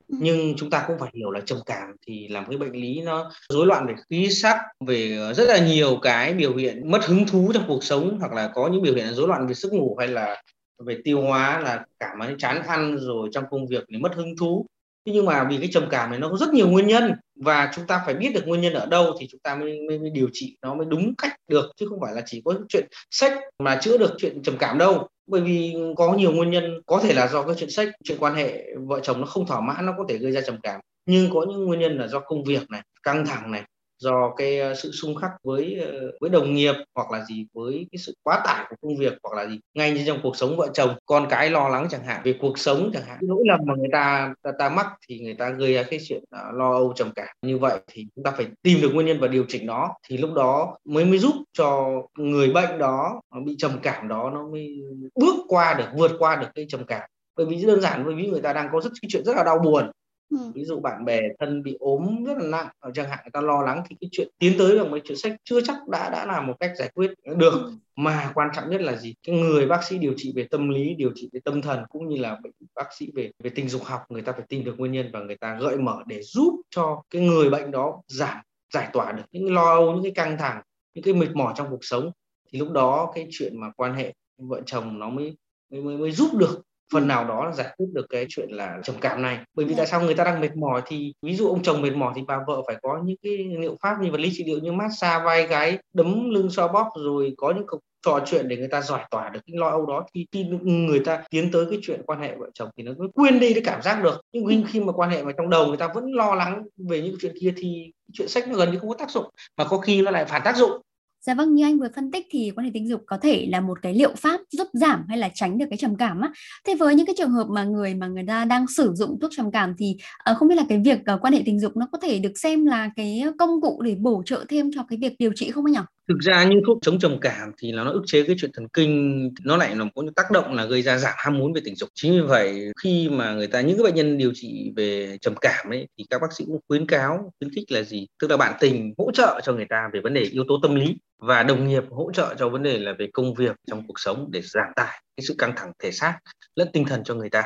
Ừ. 0.08 0.18
nhưng 0.22 0.54
chúng 0.58 0.70
ta 0.70 0.84
cũng 0.88 1.00
phải 1.00 1.12
hiểu 1.14 1.32
là 1.32 1.42
trầm 1.46 1.58
cảm 1.66 1.96
thì 2.08 2.28
là 2.28 2.42
một 2.42 2.48
cái 2.50 2.58
bệnh 2.58 2.72
lý 2.72 3.02
nó 3.02 3.32
rối 3.50 3.66
loạn 3.66 3.88
về 3.88 3.94
khí 4.10 4.30
sắc 4.30 4.58
về 4.88 5.18
rất 5.36 5.46
là 5.48 5.66
nhiều 5.68 6.00
cái 6.02 6.34
biểu 6.34 6.56
hiện 6.56 6.92
mất 6.92 7.06
hứng 7.06 7.28
thú 7.28 7.52
trong 7.54 7.64
cuộc 7.68 7.84
sống 7.84 8.18
hoặc 8.20 8.34
là 8.34 8.52
có 8.56 8.70
những 8.72 8.82
biểu 8.82 8.96
hiện 8.96 9.14
rối 9.14 9.28
loạn 9.28 9.48
về 9.48 9.54
sức 9.54 9.74
ngủ 9.74 9.96
hay 10.00 10.08
là 10.08 10.42
về 10.80 10.98
tiêu 11.04 11.22
hóa 11.22 11.60
là 11.60 11.86
cảm 12.00 12.18
thấy 12.22 12.36
chán 12.38 12.62
ăn 12.68 12.98
rồi 12.98 13.30
trong 13.32 13.44
công 13.50 13.68
việc 13.68 13.84
thì 13.92 13.98
mất 13.98 14.16
hứng 14.16 14.38
thú. 14.38 14.66
Thế 15.06 15.14
nhưng 15.14 15.26
mà 15.26 15.48
vì 15.50 15.58
cái 15.58 15.70
trầm 15.72 15.88
cảm 15.92 16.10
này 16.10 16.20
nó 16.20 16.30
có 16.30 16.38
rất 16.38 16.54
nhiều 16.54 16.70
nguyên 16.70 16.88
nhân 16.88 17.14
và 17.36 17.72
chúng 17.76 17.88
ta 17.88 18.02
phải 18.06 18.14
biết 18.14 18.34
được 18.34 18.48
nguyên 18.48 18.62
nhân 18.62 18.74
ở 18.74 18.86
đâu 18.86 19.16
thì 19.20 19.28
chúng 19.32 19.40
ta 19.40 19.56
mới, 19.56 19.82
mới, 19.88 20.00
mới 20.00 20.10
điều 20.10 20.30
trị 20.34 20.58
nó 20.62 20.76
mới 20.76 20.86
đúng 20.90 21.16
cách 21.18 21.36
được 21.48 21.72
chứ 21.78 21.86
không 21.90 22.00
phải 22.02 22.14
là 22.14 22.22
chỉ 22.26 22.42
có 22.46 22.54
chuyện 22.70 22.88
sách 23.12 23.34
mà 23.64 23.78
chữa 23.82 23.98
được 23.98 24.16
chuyện 24.18 24.44
trầm 24.44 24.58
cảm 24.60 24.78
đâu. 24.78 25.08
Bởi 25.28 25.42
vì 25.42 25.76
có 25.98 26.14
nhiều 26.14 26.32
nguyên 26.32 26.52
nhân 26.52 26.82
có 26.86 27.00
thể 27.00 27.14
là 27.14 27.28
do 27.28 27.44
cái 27.44 27.56
chuyện 27.58 27.70
sách 27.70 27.90
chuyện 28.04 28.18
quan 28.20 28.36
hệ 28.36 28.66
vợ 28.76 29.00
chồng 29.00 29.22
nó 29.22 29.26
không 29.26 29.48
thỏa 29.48 29.62
mãn 29.62 29.86
nó 29.86 29.94
có 29.98 30.06
thể 30.10 30.18
gây 30.18 30.32
ra 30.32 30.42
trầm 30.42 30.58
cảm. 30.64 30.80
Nhưng 31.06 31.30
có 31.34 31.46
những 31.50 31.66
nguyên 31.66 31.80
nhân 31.80 31.98
là 31.98 32.08
do 32.08 32.20
công 32.20 32.44
việc 32.44 32.70
này 32.70 32.82
căng 33.04 33.26
thẳng 33.26 33.52
này 33.52 33.64
do 33.98 34.34
cái 34.38 34.60
ờ, 34.60 34.76
sự 34.76 34.92
xung 34.92 35.16
khắc 35.16 35.32
với 35.44 35.80
ờ, 35.86 36.12
với 36.22 36.30
đồng 36.30 36.54
nghiệp 36.54 36.76
hoặc 36.96 37.12
là 37.12 37.26
gì 37.26 37.46
với 37.54 37.88
cái 37.92 38.00
sự 38.00 38.16
quá 38.24 38.42
tải 38.46 38.66
của 38.70 38.76
công 38.82 38.98
việc 38.98 39.14
hoặc 39.24 39.36
là 39.38 39.50
gì 39.50 39.60
ngay 39.74 39.92
như 39.92 40.04
trong 40.08 40.20
cuộc 40.24 40.38
sống 40.38 40.58
vợ 40.58 40.70
chồng 40.74 40.96
con 41.06 41.28
cái 41.30 41.50
lo 41.50 41.70
lắng 41.70 41.88
chẳng 41.92 42.04
hạn 42.04 42.22
về 42.24 42.36
cuộc 42.42 42.60
sống 42.60 42.90
chẳng 42.94 43.04
hạn. 43.04 43.18
Lỗi 43.22 43.44
lầm 43.46 43.60
mà 43.66 43.74
người 43.78 43.90
ta 43.92 44.34
ta, 44.44 44.52
ta 44.60 44.70
mắc 44.70 44.88
thì 45.08 45.20
người 45.20 45.34
ta 45.34 45.50
gây 45.50 45.74
ra 45.74 45.84
cái 45.84 46.00
chuyện 46.08 46.24
uh, 46.24 46.56
lo 46.56 46.74
âu 46.74 46.94
trầm 46.96 47.12
cảm. 47.16 47.28
Như 47.42 47.58
vậy 47.58 47.80
thì 47.88 48.08
chúng 48.16 48.24
ta 48.24 48.32
phải 48.32 48.48
tìm 48.62 48.82
được 48.82 48.90
nguyên 48.94 49.08
nhân 49.08 49.20
và 49.20 49.28
điều 49.28 49.46
chỉnh 49.48 49.66
nó 49.66 49.94
thì 50.08 50.18
lúc 50.18 50.34
đó 50.34 50.78
mới 50.86 51.06
mới 51.06 51.20
giúp 51.20 51.34
cho 51.54 51.90
người 52.18 52.52
bệnh 52.52 52.80
đó 52.80 53.22
bị 53.46 53.56
trầm 53.58 53.80
cảm 53.84 54.08
đó 54.08 54.32
nó 54.34 54.48
mới 54.48 54.82
bước 55.16 55.36
qua 55.48 55.74
được 55.74 55.88
vượt 55.98 56.12
qua 56.20 56.36
được 56.36 56.48
cái 56.56 56.66
trầm 56.70 56.86
cảm. 56.86 57.10
Bởi 57.38 57.46
vì 57.46 57.66
đơn 57.66 57.82
giản 57.82 58.06
bởi 58.06 58.16
vì 58.16 58.28
người 58.28 58.42
ta 58.42 58.54
đang 58.54 58.70
có 58.72 58.82
rất 58.82 58.90
cái 59.02 59.10
chuyện 59.12 59.24
rất 59.26 59.36
là 59.36 59.44
đau 59.44 59.60
buồn. 59.60 59.92
Ừ. 60.30 60.38
ví 60.56 60.66
dụ 60.66 60.80
bạn 60.80 61.06
bè 61.06 61.22
thân 61.40 61.64
bị 61.64 61.78
ốm 61.80 62.24
rất 62.24 62.38
là 62.38 62.48
nặng 62.48 62.68
ở 62.80 62.92
chẳng 62.94 63.10
hạn 63.10 63.20
người 63.24 63.32
ta 63.34 63.42
lo 63.42 63.62
lắng 63.62 63.84
thì 63.90 63.96
cái 64.02 64.10
chuyện 64.12 64.28
tiến 64.40 64.54
tới 64.58 64.80
bằng 64.80 64.92
mấy 64.92 65.02
chuyện 65.04 65.18
sách 65.18 65.36
chưa 65.44 65.62
chắc 65.62 65.88
đã 65.88 66.10
đã 66.10 66.26
là 66.26 66.42
một 66.42 66.54
cách 66.60 66.72
giải 66.78 66.92
quyết 66.94 67.12
được 67.38 67.54
ừ. 67.54 67.72
mà 67.96 68.32
quan 68.36 68.50
trọng 68.56 68.70
nhất 68.70 68.82
là 68.82 68.96
gì 68.96 69.16
cái 69.28 69.36
người 69.36 69.66
bác 69.66 69.84
sĩ 69.84 69.98
điều 69.98 70.14
trị 70.18 70.34
về 70.36 70.48
tâm 70.52 70.70
lý 70.70 70.96
điều 70.96 71.12
trị 71.16 71.30
về 71.34 71.40
tâm 71.46 71.62
thần 71.62 71.84
cũng 71.90 72.08
như 72.08 72.18
là 72.18 72.40
bệnh 72.44 72.54
bác 72.76 72.94
sĩ 72.98 73.12
về 73.16 73.32
về 73.44 73.50
tình 73.50 73.70
dục 73.70 73.84
học 73.84 74.02
người 74.10 74.22
ta 74.22 74.32
phải 74.32 74.46
tìm 74.50 74.64
được 74.64 74.76
nguyên 74.78 74.92
nhân 74.92 75.10
và 75.14 75.20
người 75.20 75.38
ta 75.38 75.58
gợi 75.62 75.78
mở 75.78 76.04
để 76.08 76.22
giúp 76.24 76.62
cho 76.70 77.04
cái 77.10 77.22
người 77.22 77.50
bệnh 77.50 77.72
đó 77.72 78.02
giảm 78.08 78.38
giải 78.74 78.90
tỏa 78.94 79.12
được 79.12 79.24
những 79.32 79.54
lo 79.54 79.74
âu 79.74 79.94
những 79.94 80.04
cái 80.04 80.12
căng 80.12 80.38
thẳng 80.38 80.62
những 80.94 81.04
cái 81.04 81.14
mệt 81.14 81.30
mỏi 81.34 81.54
trong 81.58 81.68
cuộc 81.70 81.86
sống 81.86 82.12
thì 82.52 82.60
lúc 82.60 82.72
đó 82.72 83.12
cái 83.16 83.28
chuyện 83.32 83.60
mà 83.60 83.72
quan 83.78 83.94
hệ 83.94 84.14
vợ 84.38 84.62
chồng 84.66 85.00
nó 85.00 85.10
mới 85.10 85.38
mới, 85.70 85.98
mới 85.98 86.12
giúp 86.12 86.34
được 86.34 86.62
phần 86.94 87.04
ừ. 87.04 87.08
nào 87.08 87.26
đó 87.26 87.46
là 87.46 87.52
giải 87.52 87.68
quyết 87.78 87.86
được 87.94 88.06
cái 88.10 88.26
chuyện 88.30 88.50
là 88.52 88.80
trầm 88.84 88.96
cảm 89.02 89.22
này 89.22 89.40
bởi 89.54 89.66
vì. 89.66 89.74
Dạ. 89.74 89.78
tại 89.78 89.88
sao 89.88 90.02
người 90.02 90.16
ta 90.16 90.24
đang 90.24 90.42
mệt 90.42 90.56
mỏi 90.56 90.82
thì 90.86 91.14
ví 91.22 91.36
dụ 91.36 91.48
ông 91.48 91.64
chồng 91.64 91.82
mệt 91.82 91.96
mỏi 91.96 92.14
thì 92.16 92.22
bà 92.28 92.40
vợ 92.48 92.62
phải 92.68 92.76
có 92.82 93.00
những 93.04 93.18
cái 93.22 93.38
liệu 93.60 93.78
pháp 93.82 93.96
như 94.02 94.12
vật 94.12 94.20
lý 94.20 94.32
trị 94.34 94.44
liệu 94.48 94.60
như 94.60 94.72
massage 94.72 95.26
vai 95.26 95.48
gáy 95.48 95.78
đấm 95.94 96.30
lưng 96.30 96.50
xoa 96.50 96.68
bóp 96.68 96.90
rồi 96.96 97.34
có 97.38 97.52
những 97.52 97.66
cuộc 97.68 97.80
trò 98.06 98.20
chuyện 98.26 98.48
để 98.48 98.58
người 98.58 98.68
ta 98.68 98.82
giải 98.82 99.06
tỏa 99.12 99.30
được 99.30 99.40
cái 99.46 99.58
lo 99.58 99.70
âu 99.70 99.86
đó 99.86 100.06
thì 100.14 100.26
khi 100.32 100.46
người 100.62 101.00
ta 101.00 101.24
tiến 101.30 101.52
tới 101.52 101.66
cái 101.70 101.80
chuyện 101.82 102.02
quan 102.06 102.22
hệ 102.22 102.36
vợ 102.36 102.50
chồng 102.54 102.70
thì 102.78 102.84
nó 102.84 102.92
mới 102.98 103.08
quên 103.14 103.40
đi 103.40 103.54
cái 103.54 103.64
cảm 103.66 103.82
giác 103.82 104.04
được 104.04 104.22
nhưng 104.32 104.48
khi, 104.48 104.64
khi 104.68 104.80
mà 104.80 104.92
quan 104.92 105.10
hệ 105.10 105.24
mà 105.24 105.32
trong 105.38 105.50
đầu 105.50 105.68
người 105.68 105.78
ta 105.78 105.88
vẫn 105.96 106.14
lo 106.14 106.36
lắng 106.36 106.64
về 106.78 107.02
những 107.02 107.16
chuyện 107.22 107.34
kia 107.42 107.54
thì 107.58 107.92
chuyện 108.14 108.28
sách 108.28 108.48
nó 108.48 108.56
gần 108.56 108.72
như 108.72 108.80
không 108.80 108.90
có 108.90 108.96
tác 108.96 109.12
dụng 109.12 109.26
mà 109.58 109.66
có 109.66 109.78
khi 109.78 110.02
nó 110.02 110.12
lại 110.12 110.26
phản 110.26 110.42
tác 110.46 110.58
dụng 110.58 110.82
Dạ 111.26 111.34
vâng, 111.34 111.56
như 111.56 111.64
anh 111.64 111.80
vừa 111.80 111.88
phân 111.96 112.12
tích 112.12 112.28
thì 112.32 112.52
quan 112.56 112.66
hệ 112.66 112.72
tình 112.74 112.90
dục 112.90 113.04
có 113.06 113.18
thể 113.18 113.48
là 113.50 113.62
một 113.62 113.82
cái 113.82 113.94
liệu 113.94 114.16
pháp 114.16 114.40
giúp 114.52 114.68
giảm 114.74 115.06
hay 115.08 115.18
là 115.18 115.30
tránh 115.34 115.58
được 115.58 115.66
cái 115.70 115.78
trầm 115.78 115.96
cảm 115.96 116.22
á. 116.22 116.32
Thế 116.68 116.76
với 116.76 116.96
những 116.96 117.06
cái 117.06 117.16
trường 117.18 117.32
hợp 117.32 117.48
mà 117.50 117.64
người 117.64 117.94
mà 117.96 118.08
người 118.08 118.24
ta 118.28 118.46
đang 118.46 118.68
sử 118.68 118.94
dụng 118.96 119.20
thuốc 119.22 119.32
trầm 119.38 119.52
cảm 119.52 119.74
thì 119.78 119.98
uh, 120.32 120.38
không 120.38 120.48
biết 120.48 120.56
là 120.56 120.64
cái 120.70 120.82
việc 120.86 121.00
uh, 121.16 121.22
quan 121.22 121.34
hệ 121.34 121.42
tình 121.46 121.60
dục 121.60 121.78
nó 121.78 121.88
có 121.92 121.98
thể 122.02 122.20
được 122.20 122.34
xem 122.36 122.66
là 122.66 122.90
cái 122.96 123.24
công 123.40 123.62
cụ 123.62 123.82
để 123.82 123.96
bổ 123.96 124.24
trợ 124.26 124.46
thêm 124.50 124.72
cho 124.76 124.84
cái 124.90 125.00
việc 125.02 125.16
điều 125.20 125.32
trị 125.36 125.52
không 125.52 125.66
anh 125.66 125.74
nhỉ? 125.74 125.95
Thực 126.10 126.20
ra 126.20 126.44
như 126.44 126.56
thuốc 126.68 126.78
chống 126.82 127.00
trầm 127.00 127.20
cảm 127.20 127.52
thì 127.58 127.72
nó 127.72 127.92
ức 127.92 128.04
chế 128.06 128.24
cái 128.24 128.36
chuyện 128.40 128.52
thần 128.54 128.68
kinh, 128.74 129.30
nó 129.46 129.58
lại 129.58 129.76
là 129.76 129.86
có 129.96 130.02
những 130.02 130.14
tác 130.14 130.32
động 130.32 130.54
là 130.54 130.66
gây 130.66 130.82
ra 130.82 130.98
giảm 130.98 131.14
ham 131.18 131.38
muốn 131.38 131.54
về 131.54 131.62
tình 131.66 131.76
dục. 131.76 131.90
Chính 131.96 132.12
vì 132.14 132.22
vậy, 132.22 132.72
khi 132.84 133.10
mà 133.10 133.34
người 133.34 133.48
ta, 133.48 133.62
những 133.62 133.78
cái 133.78 133.84
bệnh 133.84 133.96
nhân 133.96 134.18
điều 134.18 134.32
trị 134.36 134.72
về 134.76 135.18
trầm 135.22 135.34
cảm 135.42 135.70
ấy, 135.70 135.88
thì 135.98 136.06
các 136.10 136.22
bác 136.22 136.34
sĩ 136.34 136.44
cũng 136.48 136.60
khuyến 136.68 136.88
cáo, 136.88 137.32
khuyến 137.40 137.52
khích 137.56 137.72
là 137.72 137.82
gì? 137.84 138.08
Tức 138.22 138.32
là 138.32 138.38
bạn 138.38 138.54
tình 138.60 138.94
hỗ 138.98 139.12
trợ 139.12 139.42
cho 139.44 139.54
người 139.54 139.66
ta 139.70 139.90
về 139.94 140.00
vấn 140.02 140.14
đề 140.14 140.22
yếu 140.22 140.44
tố 140.48 140.60
tâm 140.62 140.76
lý 140.76 140.96
và 141.20 141.44
đồng 141.44 141.68
nghiệp 141.68 141.84
hỗ 141.92 142.12
trợ 142.12 142.36
cho 142.40 142.50
vấn 142.50 142.64
đề 142.64 142.80
là 142.80 142.94
về 143.00 143.08
công 143.14 143.34
việc 143.34 143.56
trong 143.68 143.88
cuộc 143.88 144.00
sống 144.00 144.30
để 144.32 144.42
giảm 144.42 144.68
tải 144.76 145.02
cái 145.18 145.26
sự 145.28 145.36
căng 145.38 145.54
thẳng 145.56 145.72
thể 145.84 145.92
xác 145.92 146.18
lẫn 146.56 146.68
tinh 146.74 146.86
thần 146.86 147.04
cho 147.04 147.16
người 147.16 147.30
ta 147.30 147.44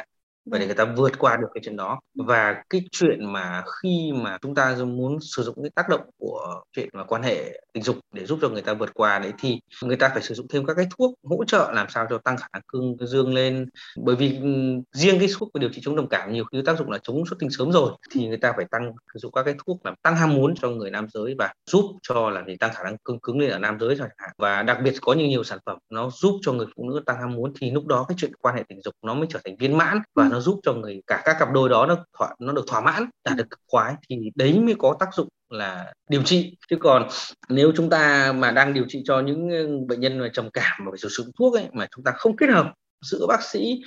và 0.52 0.58
để 0.58 0.66
người 0.66 0.76
ta 0.76 0.86
vượt 0.86 1.20
qua 1.20 1.38
được 1.38 1.48
cái 1.54 1.62
chuyện 1.66 1.76
đó. 1.78 2.00
Và 2.16 2.64
cái 2.70 2.82
chuyện 2.92 3.34
mà 3.34 3.64
khi 3.82 4.12
mà 4.16 4.38
chúng 4.42 4.56
ta 4.56 4.76
muốn 4.86 5.18
sử 5.22 5.44
dụng 5.44 5.56
cái 5.64 5.72
tác 5.76 5.90
động 5.90 6.02
của 6.18 6.62
chuyện 6.76 6.90
mà 6.94 7.04
quan 7.04 7.24
hệ 7.24 7.62
tình 7.74 7.84
dục 7.84 7.98
để 8.14 8.26
giúp 8.26 8.40
cho 8.42 8.50
người 8.50 8.62
ta 8.62 8.74
vượt 8.74 8.94
qua 8.94 9.20
đấy 9.20 9.34
thì 9.40 9.60
người 9.84 9.96
ta 9.96 10.10
phải 10.10 10.22
sử 10.22 10.36
dụng 10.36 10.48
thêm 10.48 10.66
các 10.66 10.74
cái 10.74 10.88
thuốc 10.98 11.14
hỗ 11.24 11.46
trợ 11.46 11.72
làm 11.74 11.90
sao 11.90 12.08
cho 12.10 12.18
tăng 12.18 12.38
khả 12.38 12.48
năng 12.54 12.62
cương 12.68 12.98
dương 13.08 13.34
lên. 13.34 13.70
Bởi 13.98 14.16
vì 14.16 14.38
ừ, 14.38 14.50
riêng 14.92 15.20
cái 15.20 15.28
thuốc 15.40 15.50
điều 15.54 15.70
trị 15.70 15.82
chống 15.84 15.96
trầm 15.96 16.08
cảm 16.08 16.34
nhiều 16.34 16.44
khi 16.52 16.62
tác 16.66 16.78
dụng 16.80 16.92
là 16.92 16.98
chống 17.04 17.26
xuất 17.30 17.40
tinh 17.40 17.50
sớm 17.50 17.72
rồi 17.72 17.92
thì 18.12 18.28
người 18.28 18.38
ta 18.38 18.54
phải 18.56 18.66
tăng 18.72 18.92
sử 19.14 19.20
dụng 19.20 19.32
các 19.32 19.44
cái 19.44 19.56
thuốc 19.66 19.86
làm 19.86 19.96
tăng 20.02 20.16
ham 20.16 20.34
muốn 20.34 20.54
cho 20.62 20.70
người 20.70 20.92
nam 20.92 21.08
giới 21.14 21.36
và 21.38 21.54
giúp 21.72 21.86
cho 22.02 22.30
là 22.30 22.44
gì 22.48 22.58
tăng 22.58 22.74
khả 22.74 22.84
năng 22.84 22.98
cương 22.98 23.20
cứng 23.20 23.40
lên 23.40 23.50
ở 23.50 23.60
nam 23.60 23.78
giới 23.80 23.96
chẳng 24.00 24.10
hạn. 24.18 24.30
Và 24.38 24.64
đặc 24.64 24.78
biệt 24.84 24.94
có 25.02 25.14
nhiều 25.14 25.28
nhiều 25.28 25.44
sản 25.44 25.60
phẩm 25.66 25.78
nó 25.90 26.10
giúp 26.10 26.40
cho 26.42 26.54
người 26.54 26.68
phụ 26.76 26.90
nữ 26.90 27.02
tăng 27.06 27.20
ham 27.20 27.34
muốn 27.34 27.54
thì 27.60 27.72
lúc 27.72 27.86
đó 27.86 28.06
cái 28.08 28.16
chuyện 28.20 28.32
quan 28.42 28.56
hệ 28.56 28.64
tình 28.70 28.82
dục 28.82 28.94
nó 29.02 29.14
mới 29.14 29.28
trở 29.30 29.40
thành 29.46 29.56
viên 29.58 29.78
mãn 29.78 30.00
và 30.16 30.30
nó 30.30 30.39
giúp 30.40 30.60
cho 30.64 30.74
người 30.74 31.02
cả 31.08 31.22
các 31.26 31.36
cặp 31.40 31.48
đôi 31.54 31.70
đó 31.70 31.86
nó 31.86 31.98
thỏa 32.18 32.36
nó 32.40 32.54
được 32.54 32.66
thỏa 32.68 32.82
mãn 32.82 33.10
đạt 33.26 33.38
được 33.38 33.50
cực 33.50 33.60
khoái 33.68 33.96
thì 34.10 34.18
đấy 34.36 34.60
mới 34.60 34.76
có 34.80 34.96
tác 35.00 35.10
dụng 35.14 35.28
là 35.50 35.94
điều 36.10 36.24
trị. 36.24 36.58
Chứ 36.70 36.76
còn 36.80 37.08
nếu 37.50 37.72
chúng 37.76 37.90
ta 37.90 38.34
mà 38.34 38.52
đang 38.52 38.74
điều 38.74 38.86
trị 38.88 39.02
cho 39.06 39.20
những 39.20 39.50
bệnh 39.88 40.00
nhân 40.00 40.20
mà 40.20 40.30
trầm 40.34 40.50
cảm 40.54 40.86
mà 40.86 40.92
phải 40.92 40.98
sử 40.98 41.10
dụng 41.10 41.28
thuốc 41.40 41.56
ấy 41.56 41.66
mà 41.74 41.88
chúng 41.96 42.04
ta 42.04 42.12
không 42.18 42.36
kết 42.36 42.50
hợp 42.50 42.74
giữa 43.02 43.28
bác 43.28 43.44
sĩ 43.44 43.82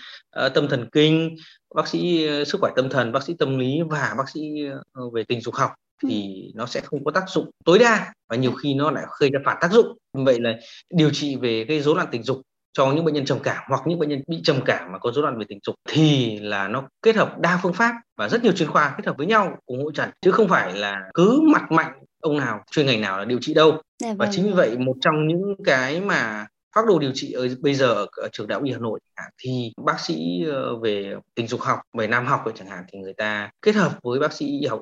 uh, 0.46 0.54
tâm 0.54 0.68
thần 0.68 0.88
kinh 0.92 1.36
bác 1.74 1.88
sĩ 1.88 2.28
uh, 2.42 2.48
sức 2.48 2.58
khỏe 2.60 2.72
tâm 2.76 2.88
thần 2.90 3.12
bác 3.12 3.22
sĩ 3.22 3.34
tâm 3.38 3.58
lý 3.58 3.78
và 3.90 4.14
bác 4.18 4.28
sĩ 4.34 4.40
uh, 5.04 5.12
về 5.12 5.24
tình 5.24 5.40
dục 5.40 5.54
học 5.54 5.70
thì 6.02 6.42
nó 6.54 6.66
sẽ 6.66 6.80
không 6.80 7.04
có 7.04 7.10
tác 7.10 7.24
dụng 7.28 7.50
tối 7.64 7.78
đa 7.78 8.12
và 8.28 8.36
nhiều 8.36 8.52
khi 8.52 8.74
nó 8.74 8.90
lại 8.90 9.04
gây 9.20 9.30
ra 9.30 9.40
phản 9.44 9.56
tác 9.60 9.72
dụng. 9.72 9.86
Vậy 10.12 10.40
là 10.40 10.54
điều 10.94 11.10
trị 11.10 11.36
về 11.36 11.64
cái 11.68 11.80
rối 11.80 11.94
loạn 11.94 12.08
tình 12.10 12.22
dục 12.22 12.42
cho 12.72 12.92
những 12.92 13.04
bệnh 13.04 13.14
nhân 13.14 13.24
trầm 13.24 13.38
cảm 13.42 13.62
hoặc 13.68 13.82
những 13.86 13.98
bệnh 13.98 14.08
nhân 14.08 14.22
bị 14.26 14.40
trầm 14.44 14.60
cảm 14.64 14.92
mà 14.92 14.98
có 14.98 15.12
rối 15.12 15.22
loạn 15.22 15.38
về 15.38 15.44
tình 15.48 15.58
dục 15.66 15.74
thì 15.88 16.38
là 16.40 16.68
nó 16.68 16.82
kết 17.02 17.16
hợp 17.16 17.38
đa 17.38 17.58
phương 17.62 17.72
pháp 17.72 17.94
và 18.16 18.28
rất 18.28 18.42
nhiều 18.42 18.52
chuyên 18.52 18.68
khoa 18.68 18.94
kết 18.96 19.06
hợp 19.06 19.16
với 19.18 19.26
nhau 19.26 19.56
cùng 19.66 19.84
hỗ 19.84 19.92
trợ 19.92 20.06
chứ 20.20 20.30
không 20.30 20.48
phải 20.48 20.74
là 20.74 21.10
cứ 21.14 21.40
mặt 21.52 21.72
mạnh 21.72 21.92
ông 22.22 22.36
nào 22.36 22.64
chuyên 22.70 22.86
ngành 22.86 23.00
nào 23.00 23.18
là 23.18 23.24
điều 23.24 23.38
trị 23.40 23.54
đâu 23.54 23.80
dạ, 24.02 24.08
và 24.08 24.14
vâng. 24.14 24.28
chính 24.32 24.44
vì 24.44 24.52
vậy 24.52 24.78
một 24.78 24.94
trong 25.00 25.28
những 25.28 25.54
cái 25.64 26.00
mà 26.00 26.46
phác 26.74 26.86
đồ 26.86 26.98
điều 26.98 27.12
trị 27.14 27.32
ở 27.32 27.48
bây 27.60 27.74
giờ 27.74 28.06
ở, 28.12 28.28
trường 28.32 28.46
đại 28.46 28.54
học 28.54 28.64
y 28.64 28.72
Hà 28.72 28.78
Nội 28.78 29.00
thì 29.38 29.72
bác 29.84 30.00
sĩ 30.00 30.44
ờ, 30.50 30.78
về 30.78 31.14
tình 31.34 31.46
dục 31.46 31.60
học 31.60 31.78
về 31.98 32.06
nam 32.06 32.26
học 32.26 32.44
chẳng 32.54 32.68
hạn 32.68 32.84
thì 32.92 32.98
người 32.98 33.14
ta 33.16 33.50
kết 33.62 33.74
hợp 33.74 33.98
với 34.02 34.18
bác 34.18 34.32
sĩ 34.32 34.46
y 34.46 34.66
học 34.66 34.80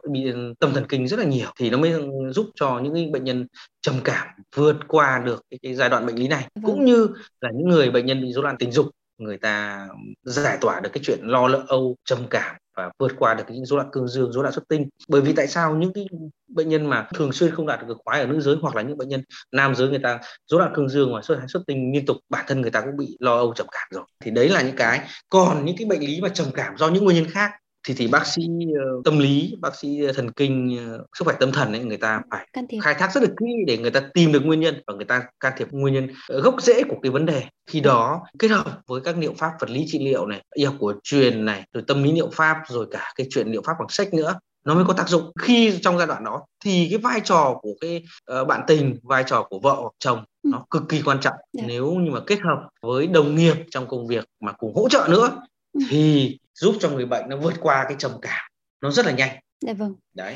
tâm 0.60 0.72
thần 0.74 0.86
kinh 0.88 1.08
rất 1.08 1.18
là 1.18 1.24
nhiều 1.24 1.48
thì 1.58 1.70
nó 1.70 1.78
mới 1.78 1.92
giúp 2.30 2.46
cho 2.54 2.80
những 2.84 3.12
bệnh 3.12 3.24
nhân 3.24 3.46
trầm 3.80 3.94
cảm 4.04 4.28
vượt 4.56 4.76
qua 4.88 5.22
được 5.24 5.44
cái, 5.50 5.58
cái 5.62 5.74
giai 5.74 5.88
đoạn 5.88 6.06
bệnh 6.06 6.16
lý 6.16 6.28
này 6.28 6.48
vâng. 6.54 6.64
cũng 6.64 6.84
như 6.84 7.08
là 7.40 7.50
những 7.54 7.68
người 7.68 7.90
bệnh 7.90 8.06
nhân 8.06 8.22
bị 8.22 8.32
rối 8.32 8.42
loạn 8.42 8.56
tình 8.58 8.72
dục 8.72 8.86
người 9.20 9.38
ta 9.38 9.88
giải 10.22 10.58
tỏa 10.60 10.80
được 10.80 10.90
cái 10.92 11.02
chuyện 11.04 11.18
lo 11.22 11.48
lỡ 11.48 11.64
âu, 11.68 11.96
trầm 12.04 12.18
cảm 12.30 12.56
và 12.76 12.90
vượt 12.98 13.12
qua 13.18 13.34
được 13.34 13.44
những 13.48 13.64
rối 13.64 13.76
loạn 13.76 13.88
cương 13.92 14.08
dương, 14.08 14.32
rối 14.32 14.42
loạn 14.42 14.54
xuất 14.54 14.68
tinh. 14.68 14.88
Bởi 15.08 15.20
vì 15.20 15.32
tại 15.32 15.46
sao 15.46 15.76
những 15.76 15.92
cái 15.92 16.06
bệnh 16.48 16.68
nhân 16.68 16.86
mà 16.86 17.08
thường 17.14 17.32
xuyên 17.32 17.54
không 17.54 17.66
đạt 17.66 17.80
được 17.80 17.86
cực 17.88 17.98
khoái 18.04 18.20
ở 18.20 18.26
nữ 18.26 18.40
giới 18.40 18.56
hoặc 18.62 18.76
là 18.76 18.82
những 18.82 18.98
bệnh 18.98 19.08
nhân 19.08 19.22
nam 19.52 19.74
giới 19.74 19.88
người 19.88 19.98
ta 19.98 20.18
rối 20.46 20.60
loạn 20.60 20.72
cương 20.74 20.88
dương 20.88 21.14
và 21.14 21.22
xuất 21.22 21.38
xuất 21.48 21.62
tinh 21.66 21.92
liên 21.94 22.06
tục, 22.06 22.16
bản 22.28 22.44
thân 22.48 22.60
người 22.60 22.70
ta 22.70 22.80
cũng 22.80 22.96
bị 22.96 23.16
lo 23.20 23.36
âu 23.36 23.54
trầm 23.54 23.66
cảm 23.72 23.88
rồi. 23.90 24.04
Thì 24.24 24.30
đấy 24.30 24.48
là 24.48 24.62
những 24.62 24.76
cái. 24.76 25.00
Còn 25.28 25.64
những 25.64 25.76
cái 25.78 25.86
bệnh 25.86 26.00
lý 26.00 26.20
mà 26.20 26.28
trầm 26.28 26.46
cảm 26.54 26.76
do 26.76 26.88
những 26.88 27.04
nguyên 27.04 27.16
nhân 27.16 27.30
khác 27.30 27.50
thì 27.88 27.94
thì 27.94 28.06
bác 28.06 28.26
sĩ 28.26 28.42
uh, 28.42 29.04
tâm 29.04 29.18
lý 29.18 29.54
bác 29.60 29.76
sĩ 29.76 30.00
thần 30.14 30.30
kinh 30.30 30.78
uh, 30.94 31.06
sức 31.18 31.24
khỏe 31.24 31.34
tâm 31.40 31.52
thần 31.52 31.72
ấy 31.72 31.84
người 31.84 31.96
ta 31.96 32.20
phải 32.30 32.46
khai 32.82 32.94
thác 32.94 33.14
rất 33.14 33.22
là 33.22 33.28
kỹ 33.40 33.46
để 33.66 33.78
người 33.78 33.90
ta 33.90 34.00
tìm 34.14 34.32
được 34.32 34.40
nguyên 34.44 34.60
nhân 34.60 34.82
và 34.86 34.94
người 34.94 35.04
ta 35.04 35.22
can 35.40 35.52
thiệp 35.56 35.68
nguyên 35.70 35.94
nhân 35.94 36.08
gốc 36.28 36.62
rễ 36.62 36.82
của 36.88 36.96
cái 37.02 37.12
vấn 37.12 37.26
đề 37.26 37.42
khi 37.66 37.80
đó 37.80 38.20
kết 38.38 38.48
hợp 38.48 38.80
với 38.86 39.00
các 39.00 39.18
liệu 39.18 39.34
pháp 39.38 39.52
vật 39.60 39.70
lý 39.70 39.84
trị 39.88 39.98
liệu 39.98 40.26
này 40.26 40.42
y 40.54 40.64
học 40.64 40.74
cổ 40.80 40.92
truyền 41.02 41.44
này 41.44 41.64
rồi 41.72 41.84
tâm 41.86 42.02
lý 42.02 42.12
liệu 42.12 42.30
pháp 42.32 42.56
rồi 42.68 42.86
cả 42.90 43.12
cái 43.16 43.26
chuyện 43.30 43.48
liệu 43.48 43.62
pháp 43.66 43.74
bằng 43.78 43.88
sách 43.88 44.14
nữa 44.14 44.34
nó 44.64 44.74
mới 44.74 44.84
có 44.84 44.92
tác 44.92 45.08
dụng 45.08 45.32
khi 45.38 45.78
trong 45.82 45.98
giai 45.98 46.06
đoạn 46.06 46.24
đó 46.24 46.46
thì 46.64 46.86
cái 46.90 46.98
vai 46.98 47.20
trò 47.24 47.58
của 47.62 47.72
cái 47.80 48.02
uh, 48.40 48.48
bạn 48.48 48.60
tình 48.66 48.96
vai 49.02 49.24
trò 49.26 49.42
của 49.42 49.58
vợ 49.58 49.76
hoặc 49.80 49.92
chồng 49.98 50.18
ừ. 50.18 50.50
nó 50.52 50.64
cực 50.70 50.82
kỳ 50.88 51.02
quan 51.02 51.20
trọng 51.20 51.32
yeah. 51.32 51.52
Dạ. 51.52 51.62
nếu 51.66 51.94
như 51.94 52.10
mà 52.10 52.20
kết 52.26 52.38
hợp 52.40 52.68
với 52.82 53.06
đồng 53.06 53.34
nghiệp 53.34 53.56
trong 53.70 53.88
công 53.88 54.06
việc 54.06 54.24
mà 54.40 54.52
cùng 54.52 54.74
hỗ 54.74 54.88
trợ 54.88 55.06
nữa 55.10 55.30
ừ. 55.72 55.80
thì 55.88 56.38
giúp 56.60 56.74
cho 56.80 56.90
người 56.90 57.06
bệnh 57.06 57.28
nó 57.28 57.36
vượt 57.36 57.54
qua 57.60 57.84
cái 57.88 57.96
trầm 57.98 58.12
cảm 58.22 58.50
nó 58.82 58.90
rất 58.90 59.06
là 59.06 59.12
nhanh. 59.12 59.30
Dạ 59.66 59.72
vâng. 59.72 59.94
Đấy. 60.14 60.34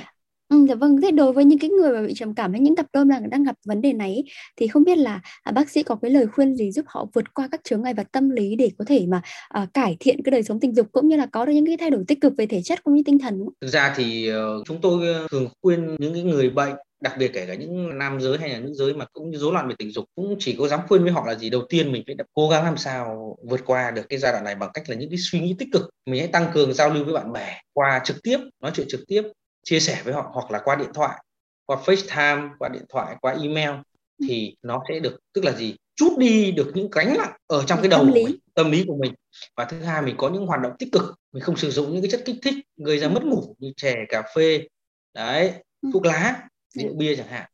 Ừ, 0.49 0.67
dạ 0.69 0.75
vâng, 0.75 1.01
thế 1.01 1.11
đối 1.11 1.33
với 1.33 1.45
những 1.45 1.59
cái 1.59 1.71
người 1.71 1.93
mà 1.93 2.03
bị 2.07 2.15
trầm 2.15 2.35
cảm 2.35 2.53
hay 2.53 2.61
những 2.61 2.77
cặp 2.77 2.87
đôi 2.93 3.05
đang 3.05 3.31
đang 3.31 3.45
gặp 3.45 3.57
vấn 3.67 3.81
đề 3.81 3.93
này 3.93 4.25
thì 4.57 4.67
không 4.67 4.85
biết 4.85 4.99
là 4.99 5.21
à, 5.43 5.53
bác 5.53 5.71
sĩ 5.71 5.83
có 5.83 5.97
cái 6.03 6.11
lời 6.11 6.27
khuyên 6.27 6.55
gì 6.55 6.73
giúp 6.73 6.85
họ 6.89 7.07
vượt 7.15 7.35
qua 7.35 7.49
các 7.53 7.61
chướng 7.65 7.83
ngại 7.83 7.95
vật 7.95 8.07
tâm 8.13 8.31
lý 8.31 8.57
để 8.57 8.71
có 8.79 8.85
thể 8.85 9.07
mà 9.09 9.23
à, 9.49 9.67
cải 9.75 9.97
thiện 10.01 10.23
cái 10.25 10.31
đời 10.31 10.43
sống 10.43 10.61
tình 10.61 10.75
dục 10.75 10.87
cũng 10.93 11.09
như 11.09 11.17
là 11.17 11.27
có 11.27 11.45
được 11.45 11.53
những 11.53 11.67
cái 11.67 11.77
thay 11.77 11.91
đổi 11.91 12.05
tích 12.09 12.21
cực 12.21 12.33
về 12.37 12.47
thể 12.47 12.63
chất 12.63 12.85
cũng 12.85 12.95
như 12.95 13.03
tinh 13.07 13.19
thần. 13.19 13.41
Thực 13.61 13.69
ra 13.69 13.95
thì 13.97 14.31
uh, 14.33 14.67
chúng 14.67 14.81
tôi 14.81 15.09
ờ, 15.09 15.27
thường 15.31 15.49
khuyên 15.63 15.97
những 15.99 16.15
cái 16.15 16.23
người 16.23 16.51
bệnh 16.51 16.75
đặc 17.01 17.15
biệt 17.19 17.31
kể 17.35 17.47
cả 17.47 17.55
những 17.55 17.99
nam 17.99 18.21
giới 18.21 18.39
hay 18.39 18.51
là 18.51 18.59
nữ 18.59 18.73
giới 18.73 18.95
mà 18.95 19.05
cũng 19.13 19.31
như 19.31 19.39
rối 19.39 19.53
loạn 19.53 19.69
về 19.69 19.75
tình 19.79 19.91
dục 19.91 20.05
cũng 20.15 20.37
chỉ 20.39 20.57
có 20.59 20.69
dám 20.69 20.81
khuyên 20.89 21.03
với 21.03 21.13
họ 21.13 21.27
là 21.27 21.35
gì? 21.35 21.51
Đầu 21.51 21.63
tiên 21.69 21.93
mình 21.93 22.03
phải 22.07 22.17
cố 22.33 22.49
gắng 22.49 22.65
làm 22.65 22.77
sao 22.77 23.37
vượt 23.43 23.61
qua 23.67 23.91
được 23.91 24.03
cái 24.09 24.19
giai 24.19 24.33
đoạn 24.33 24.45
này 24.45 24.55
bằng 24.55 24.71
cách 24.75 24.91
là 24.91 24.97
những 24.97 25.11
cái 25.11 25.19
suy 25.19 25.41
nghĩ 25.41 25.57
tích 25.59 25.69
cực. 25.73 25.91
Mình 26.07 26.21
hãy 26.21 26.29
tăng 26.29 26.51
cường 26.55 26.75
giao 26.75 26.91
lưu 26.91 27.05
với 27.05 27.15
bạn 27.15 27.33
bè 27.33 27.61
qua 27.73 28.01
trực 28.05 28.23
tiếp 28.23 28.39
nói 28.61 28.73
chuyện 28.75 28.87
trực 28.91 29.01
tiếp 29.09 29.23
chia 29.65 29.81
sẻ 29.81 30.01
với 30.05 30.15
họ 30.15 30.31
hoặc 30.33 30.51
là 30.51 30.61
qua 30.65 30.77
điện 30.77 30.91
thoại 30.95 31.25
qua 31.67 31.77
FaceTime 31.85 32.51
qua 32.59 32.69
điện 32.69 32.85
thoại 32.89 33.17
qua 33.21 33.37
email 33.43 33.71
thì 34.29 34.57
nó 34.63 34.83
sẽ 34.89 34.99
được 34.99 35.17
tức 35.35 35.45
là 35.45 35.53
gì? 35.53 35.77
Chút 35.97 36.19
đi 36.19 36.53
được 36.53 36.71
những 36.75 36.91
gánh 36.91 37.15
nặng 37.19 37.33
ở 37.47 37.65
trong 37.67 37.79
cái 37.83 37.89
đầu 37.89 38.01
tâm 38.01 38.13
lý. 38.13 38.23
Của 38.23 38.29
mình, 38.29 38.39
tâm 38.55 38.71
lý 38.71 38.85
của 38.87 38.97
mình. 38.97 39.15
Và 39.57 39.65
thứ 39.65 39.81
hai 39.81 40.03
mình 40.03 40.15
có 40.19 40.29
những 40.29 40.47
hoạt 40.47 40.61
động 40.61 40.73
tích 40.79 40.89
cực. 40.93 41.15
Mình 41.33 41.43
không 41.43 41.57
sử 41.57 41.71
dụng 41.71 41.93
những 41.93 42.03
cái 42.03 42.11
chất 42.11 42.23
kích 42.25 42.37
thích 42.43 42.55
gây 42.77 42.99
ra 42.99 43.09
mất 43.09 43.25
ngủ 43.25 43.55
như 43.59 43.73
chè 43.77 43.97
cà 44.09 44.23
phê 44.35 44.61
đấy 45.15 45.53
ừ. 45.83 45.89
thuốc 45.93 46.07
lá 46.07 46.49
rượu 46.75 46.89
ừ. 46.89 46.95
bia 46.97 47.17
chẳng 47.17 47.29
hạn. 47.29 47.51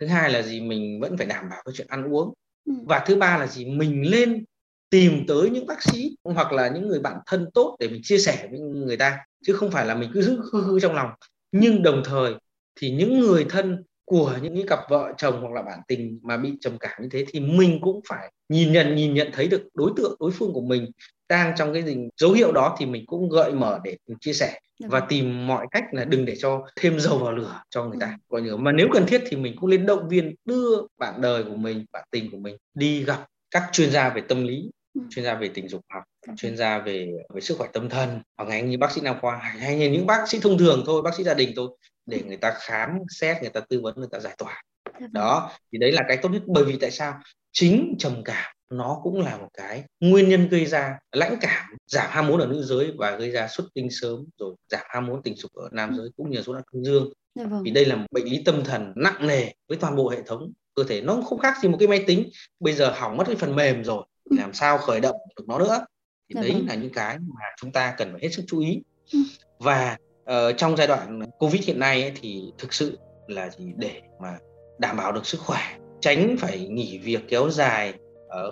Thứ 0.00 0.06
hai 0.06 0.30
là 0.30 0.42
gì? 0.42 0.60
Mình 0.60 1.00
vẫn 1.00 1.16
phải 1.16 1.26
đảm 1.26 1.48
bảo 1.50 1.62
cái 1.64 1.72
chuyện 1.76 1.86
ăn 1.90 2.12
uống. 2.12 2.34
Ừ. 2.64 2.72
và 2.86 3.04
thứ 3.06 3.16
ba 3.16 3.38
là 3.38 3.46
gì? 3.46 3.64
Mình 3.64 4.10
lên 4.10 4.44
tìm 4.90 5.24
tới 5.28 5.50
những 5.50 5.66
bác 5.66 5.82
sĩ 5.82 6.16
hoặc 6.24 6.52
là 6.52 6.68
những 6.68 6.88
người 6.88 7.00
bạn 7.00 7.16
thân 7.26 7.50
tốt 7.54 7.76
để 7.80 7.88
mình 7.88 8.00
chia 8.04 8.18
sẻ 8.18 8.48
với 8.50 8.60
người 8.60 8.96
ta. 8.96 9.18
Chứ 9.46 9.52
không 9.52 9.70
phải 9.70 9.86
là 9.86 9.94
mình 9.94 10.10
cứ 10.14 10.22
giữ 10.22 10.40
khư 10.52 10.62
khư 10.62 10.80
trong 10.80 10.94
lòng. 10.94 11.10
Nhưng 11.52 11.82
đồng 11.82 12.02
thời 12.04 12.34
thì 12.80 12.90
những 12.90 13.20
người 13.20 13.46
thân 13.48 13.84
của 14.04 14.38
những 14.42 14.54
cái 14.54 14.64
cặp 14.68 14.78
vợ 14.90 15.12
chồng 15.16 15.40
hoặc 15.40 15.52
là 15.52 15.62
bạn 15.62 15.78
tình 15.88 16.20
mà 16.22 16.36
bị 16.36 16.52
trầm 16.60 16.78
cảm 16.80 17.02
như 17.02 17.08
thế 17.10 17.24
thì 17.28 17.40
mình 17.40 17.78
cũng 17.82 18.00
phải 18.08 18.32
nhìn 18.48 18.72
nhận 18.72 18.94
nhìn 18.94 19.14
nhận 19.14 19.30
thấy 19.32 19.48
được 19.48 19.62
đối 19.74 19.92
tượng 19.96 20.16
đối 20.20 20.30
phương 20.30 20.52
của 20.52 20.60
mình 20.60 20.90
đang 21.32 21.54
trong 21.56 21.72
cái 21.72 21.82
gì 21.82 21.96
dấu 22.16 22.32
hiệu 22.32 22.52
đó 22.52 22.76
thì 22.78 22.86
mình 22.86 23.06
cũng 23.06 23.28
gợi 23.28 23.52
mở 23.52 23.80
để 23.84 23.96
chia 24.20 24.32
sẻ 24.32 24.60
và 24.88 25.00
tìm 25.00 25.46
mọi 25.46 25.66
cách 25.70 25.84
là 25.92 26.04
đừng 26.04 26.24
để 26.24 26.36
cho 26.38 26.66
thêm 26.76 27.00
dầu 27.00 27.18
vào 27.18 27.32
lửa 27.32 27.62
cho 27.70 27.84
người 27.84 27.98
ta. 28.00 28.06
Ừ. 28.06 28.16
coi 28.28 28.42
như 28.42 28.56
mà 28.56 28.72
nếu 28.72 28.88
cần 28.92 29.06
thiết 29.06 29.22
thì 29.26 29.36
mình 29.36 29.56
cũng 29.60 29.70
lên 29.70 29.86
động 29.86 30.08
viên 30.08 30.34
đưa 30.44 30.82
bạn 30.98 31.20
đời 31.20 31.44
của 31.44 31.56
mình 31.56 31.84
bạn 31.92 32.04
tình 32.10 32.30
của 32.30 32.38
mình 32.38 32.56
đi 32.74 33.04
gặp 33.04 33.26
các 33.50 33.62
chuyên 33.72 33.90
gia 33.90 34.08
về 34.08 34.22
tâm 34.28 34.44
lý 34.44 34.70
ừ. 34.94 35.00
chuyên 35.10 35.24
gia 35.24 35.34
về 35.34 35.48
tình 35.54 35.68
dục 35.68 35.80
học 35.94 36.02
chuyên 36.36 36.56
gia 36.56 36.78
về 36.78 37.12
về 37.34 37.40
sức 37.40 37.58
khỏe 37.58 37.68
tâm 37.72 37.88
thần 37.88 38.22
hoặc 38.36 38.48
ngay 38.48 38.62
như 38.62 38.78
bác 38.78 38.92
sĩ 38.92 39.00
nam 39.00 39.16
khoa 39.20 39.36
hay 39.36 39.78
như 39.78 39.90
những 39.90 40.06
bác 40.06 40.28
sĩ 40.28 40.40
thông 40.40 40.58
thường 40.58 40.82
thôi 40.86 41.02
bác 41.02 41.14
sĩ 41.14 41.24
gia 41.24 41.34
đình 41.34 41.52
thôi 41.56 41.68
để 42.06 42.22
người 42.26 42.36
ta 42.36 42.54
khám 42.58 42.90
xét 43.20 43.42
người 43.42 43.50
ta 43.50 43.60
tư 43.68 43.80
vấn 43.80 43.94
người 43.96 44.08
ta 44.10 44.18
giải 44.18 44.34
tỏa. 44.38 44.62
Đó 45.10 45.50
thì 45.72 45.78
đấy 45.78 45.92
là 45.92 46.02
cái 46.08 46.16
tốt 46.16 46.28
nhất. 46.28 46.42
Bởi 46.46 46.64
vì 46.64 46.76
tại 46.80 46.90
sao? 46.90 47.14
Chính 47.52 47.94
trầm 47.98 48.24
cảm 48.24 48.52
nó 48.72 49.00
cũng 49.02 49.20
là 49.20 49.36
một 49.36 49.48
cái 49.54 49.84
nguyên 50.00 50.28
nhân 50.28 50.48
gây 50.48 50.66
ra 50.66 50.98
lãnh 51.12 51.36
cảm 51.40 51.76
giảm 51.86 52.06
ham 52.10 52.26
muốn 52.26 52.40
ở 52.40 52.46
nữ 52.46 52.62
giới 52.62 52.92
và 52.96 53.16
gây 53.16 53.30
ra 53.30 53.48
xuất 53.48 53.64
tinh 53.74 53.88
sớm 53.90 54.24
rồi 54.38 54.54
giảm 54.68 54.82
ham 54.88 55.06
muốn 55.06 55.22
tình 55.22 55.36
dục 55.36 55.52
ở 55.54 55.68
nam 55.72 55.90
ừ. 55.90 55.96
giới 55.96 56.10
cũng 56.16 56.30
như 56.30 56.42
rối 56.42 56.54
loạn 56.54 56.64
cương 56.72 56.84
dương 56.84 57.12
dạ 57.34 57.44
vâng. 57.44 57.62
vì 57.62 57.70
đây 57.70 57.84
là 57.84 57.96
một 57.96 58.06
bệnh 58.10 58.24
lý 58.24 58.42
tâm 58.44 58.64
thần 58.64 58.92
nặng 58.96 59.26
nề 59.26 59.52
với 59.68 59.78
toàn 59.78 59.96
bộ 59.96 60.08
hệ 60.08 60.22
thống 60.26 60.52
cơ 60.74 60.84
thể 60.88 61.00
nó 61.00 61.22
không 61.24 61.38
khác 61.38 61.54
gì 61.62 61.68
một 61.68 61.76
cái 61.80 61.88
máy 61.88 62.04
tính 62.06 62.28
bây 62.60 62.74
giờ 62.74 62.90
hỏng 62.96 63.16
mất 63.16 63.24
cái 63.26 63.36
phần 63.36 63.56
mềm 63.56 63.84
rồi 63.84 64.06
ừ. 64.30 64.36
làm 64.40 64.52
sao 64.52 64.78
khởi 64.78 65.00
động 65.00 65.16
được 65.36 65.44
nó 65.48 65.58
nữa 65.58 65.84
thì 66.28 66.34
dạ 66.34 66.40
đấy 66.40 66.52
vâng. 66.52 66.66
là 66.68 66.74
những 66.74 66.92
cái 66.92 67.18
mà 67.18 67.44
chúng 67.60 67.72
ta 67.72 67.94
cần 67.98 68.12
phải 68.12 68.20
hết 68.22 68.28
sức 68.28 68.44
chú 68.46 68.60
ý 68.60 68.82
ừ. 69.12 69.18
và 69.58 69.96
uh, 70.22 70.56
trong 70.56 70.76
giai 70.76 70.86
đoạn 70.86 71.20
covid 71.38 71.66
hiện 71.66 71.78
nay 71.78 72.02
ấy, 72.02 72.12
thì 72.20 72.42
thực 72.58 72.74
sự 72.74 72.98
là 73.26 73.50
gì 73.50 73.64
để 73.76 74.00
mà 74.22 74.38
đảm 74.78 74.96
bảo 74.96 75.12
được 75.12 75.26
sức 75.26 75.40
khỏe 75.40 75.78
tránh 76.00 76.36
phải 76.38 76.68
nghỉ 76.68 76.98
việc 76.98 77.20
kéo 77.28 77.50
dài 77.50 77.94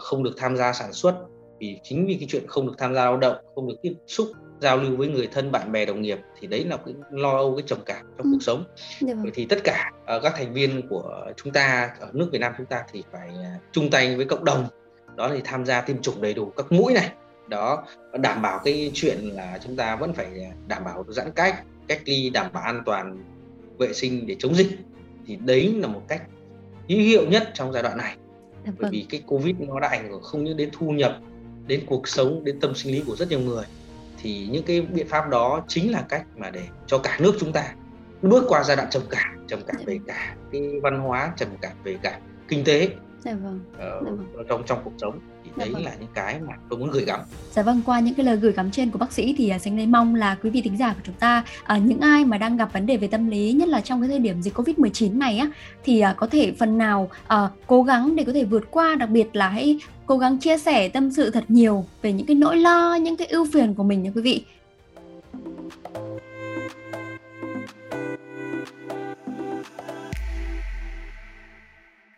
không 0.01 0.23
được 0.23 0.35
tham 0.37 0.57
gia 0.57 0.73
sản 0.73 0.93
xuất 0.93 1.15
vì 1.61 1.79
chính 1.83 2.07
vì 2.07 2.15
cái 2.15 2.29
chuyện 2.31 2.47
không 2.47 2.67
được 2.67 2.75
tham 2.79 2.95
gia 2.95 3.05
lao 3.05 3.17
động 3.17 3.37
không 3.55 3.69
được 3.69 3.77
tiếp 3.83 3.95
xúc 4.07 4.29
giao 4.61 4.77
lưu 4.77 4.97
với 4.97 5.09
người 5.09 5.29
thân 5.33 5.53
bạn 5.53 5.73
bè 5.73 5.85
đồng 5.85 6.03
nghiệp 6.03 6.19
thì 6.41 6.47
đấy 6.47 6.65
là 6.65 6.77
cái 6.77 6.95
lo 7.11 7.37
âu 7.37 7.57
cái 7.57 7.65
trầm 7.67 7.79
cảm 7.87 8.07
trong 8.19 8.27
ừ. 8.27 8.31
cuộc 8.33 8.43
sống 8.43 8.65
dạ 9.01 9.15
vâng. 9.15 9.23
vậy 9.23 9.33
thì 9.35 9.47
tất 9.47 9.59
cả 9.65 9.91
uh, 10.17 10.23
các 10.23 10.33
thành 10.37 10.53
viên 10.53 10.89
của 10.89 11.33
chúng 11.37 11.53
ta 11.53 11.91
ở 12.01 12.11
nước 12.13 12.29
Việt 12.33 12.39
Nam 12.39 12.53
chúng 12.59 12.67
ta 12.67 12.85
thì 12.93 13.03
phải 13.13 13.29
uh, 13.29 13.63
chung 13.73 13.91
tay 13.91 14.17
với 14.17 14.27
cộng 14.27 14.45
đồng 14.45 14.67
đó 15.17 15.29
là 15.29 15.41
tham 15.45 15.67
gia 15.67 15.81
tiêm 15.81 16.03
chủng 16.03 16.23
đầy 16.23 16.35
đủ 16.35 16.53
các 16.57 16.73
mũi 16.73 16.93
này 16.95 17.13
đó 17.49 17.85
đảm 18.13 18.43
bảo 18.43 18.61
cái 18.65 18.91
chuyện 18.95 19.19
là 19.19 19.59
chúng 19.65 19.77
ta 19.77 19.97
vẫn 19.97 20.13
phải 20.13 20.53
đảm 20.69 20.85
bảo 20.85 21.05
giãn 21.09 21.33
cách 21.33 21.65
cách 21.89 22.01
ly 22.05 22.31
đảm 22.31 22.53
bảo 22.53 22.63
an 22.63 22.83
toàn 22.87 23.25
vệ 23.79 23.93
sinh 23.93 24.27
để 24.27 24.37
chống 24.39 24.55
dịch 24.55 24.79
thì 25.27 25.37
đấy 25.37 25.75
là 25.79 25.89
một 25.89 26.03
cách 26.09 26.23
hữu 26.89 26.99
hiệu 26.99 27.27
nhất 27.29 27.51
trong 27.55 27.73
giai 27.73 27.83
đoạn 27.83 27.97
này 27.99 28.17
dạ 28.67 28.73
bởi 28.79 28.91
vì 28.91 29.01
vâng. 29.01 29.09
cái 29.11 29.23
covid 29.27 29.57
nó 29.59 29.81
đã 29.81 29.89
ảnh 29.89 30.11
hưởng 30.11 30.23
không 30.23 30.45
những 30.45 30.57
đến 30.57 30.69
thu 30.73 30.91
nhập 30.91 31.19
đến 31.67 31.83
cuộc 31.87 32.09
sống 32.09 32.45
đến 32.45 32.61
tâm 32.61 32.75
sinh 32.75 32.93
lý 32.93 33.03
của 33.07 33.17
rất 33.17 33.31
nhiều 33.31 33.41
người 33.41 33.65
thì 34.23 34.49
những 34.51 34.63
cái 34.63 34.81
biện 34.81 35.09
pháp 35.09 35.29
đó 35.29 35.65
chính 35.69 35.93
là 35.93 36.05
cách 36.09 36.27
mà 36.37 36.51
để 36.51 36.63
cho 36.87 36.99
cả 36.99 37.19
nước 37.21 37.33
chúng 37.41 37.53
ta 37.53 37.75
bước 38.23 38.45
qua 38.49 38.63
giai 38.65 38.77
đoạn 38.77 38.89
trầm 38.91 39.03
cảm 39.11 39.47
trầm 39.49 39.61
cảm 39.67 39.77
dạ 39.79 39.85
về 39.87 39.99
vâng. 39.99 40.07
cả 40.07 40.37
cái 40.53 40.81
văn 40.83 41.01
hóa 41.01 41.33
trầm 41.37 41.49
cảm 41.61 41.73
về 41.85 41.97
cả 42.03 42.21
kinh 42.49 42.65
tế 42.65 42.89
dạ 43.25 43.35
vâng. 43.35 43.61
Ờ, 43.79 44.01
dạ 44.05 44.11
vâng. 44.11 44.47
trong 44.49 44.63
trong 44.67 44.79
cuộc 44.85 44.93
sống 44.99 45.19
thì 45.45 45.51
dạ 45.57 45.65
đấy 45.65 45.75
vâng. 45.75 45.85
là 45.85 45.95
những 46.01 46.09
cái 46.15 46.41
mà 46.41 46.55
tôi 46.71 46.79
muốn 46.79 46.91
gửi 46.91 47.05
gắm. 47.05 47.21
Dạ 47.53 47.63
vâng, 47.63 47.83
qua 47.87 48.01
những 48.01 48.15
cái 48.15 48.27
lời 48.27 48.37
gửi 48.37 48.53
gắm 48.53 48.71
trên 48.71 48.91
của 48.91 48.99
bác 48.99 49.13
sĩ 49.13 49.35
thì 49.39 49.53
Sánh 49.61 49.75
à, 49.75 49.79
Lê 49.79 49.87
mong 49.87 50.15
là 50.15 50.37
quý 50.43 50.51
vị 50.51 50.61
thính 50.61 50.77
giả 50.77 50.93
của 50.93 51.01
chúng 51.05 51.15
ta, 51.15 51.45
à, 51.65 51.79
những 51.79 52.01
ai 52.01 52.25
mà 52.25 52.39
đang 52.39 52.57
gặp 52.57 52.73
vấn 52.73 52.87
đề 52.87 52.97
về 52.97 53.09
tâm 53.09 53.29
lý, 53.29 53.53
nhất 53.53 53.69
là 53.69 53.81
trong 53.81 54.01
cái 54.01 54.09
thời 54.09 54.19
điểm 54.19 54.43
dịch 54.43 54.55
Covid-19 54.55 55.19
này 55.19 55.39
á, 55.39 55.51
thì 55.85 56.01
à, 56.01 56.15
có 56.17 56.27
thể 56.27 56.53
phần 56.59 56.79
nào 56.79 57.11
à, 57.27 57.49
cố 57.67 57.83
gắng 57.83 58.17
để 58.17 58.25
có 58.25 58.33
thể 58.33 58.45
vượt 58.45 58.71
qua, 58.71 58.95
đặc 58.95 59.09
biệt 59.09 59.37
là 59.37 59.49
hãy 59.49 59.79
cố 60.07 60.19
gắng 60.19 60.39
chia 60.39 60.59
sẻ 60.59 60.89
tâm 60.89 61.11
sự 61.11 61.31
thật 61.31 61.45
nhiều 61.49 61.85
về 62.03 62.13
những 62.13 62.27
cái 62.27 62.35
nỗi 62.35 62.57
lo, 62.57 62.95
những 62.95 63.17
cái 63.17 63.27
ưu 63.27 63.47
phiền 63.53 63.75
của 63.75 63.83
mình 63.83 64.03
nha 64.03 64.11
quý 64.15 64.23
vị. 64.23 64.45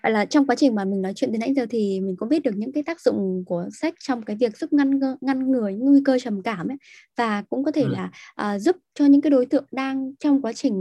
Vậy 0.03 0.13
là 0.13 0.25
trong 0.25 0.47
quá 0.47 0.57
trình 0.57 0.75
mà 0.75 0.85
mình 0.85 1.03
nói 1.03 1.13
chuyện 1.17 1.33
đến 1.33 1.41
nãy 1.41 1.55
giờ 1.55 1.67
thì 1.71 2.01
mình 2.01 2.17
có 2.17 2.27
biết 2.27 2.43
được 2.43 2.57
những 2.57 2.73
cái 2.73 2.83
tác 2.83 3.01
dụng 3.01 3.45
của 3.47 3.69
sách 3.73 3.95
trong 4.01 4.23
cái 4.23 4.37
việc 4.37 4.57
giúp 4.57 4.73
ngăn 4.73 5.01
ngăn 5.21 5.51
ngừa 5.51 5.69
những 5.69 5.85
nguy 5.85 6.01
cơ 6.05 6.19
trầm 6.19 6.43
cảm 6.43 6.69
ấy 6.69 6.77
và 7.17 7.43
cũng 7.43 7.65
có 7.65 7.71
thể 7.71 7.83
ừ. 7.83 7.89
là 7.89 8.11
uh, 8.55 8.61
giúp 8.61 8.77
cho 8.95 9.07
những 9.07 9.21
cái 9.21 9.31
đối 9.31 9.47
tượng 9.47 9.65
đang 9.73 10.13
trong 10.21 10.43
quá 10.43 10.53
trình 10.53 10.75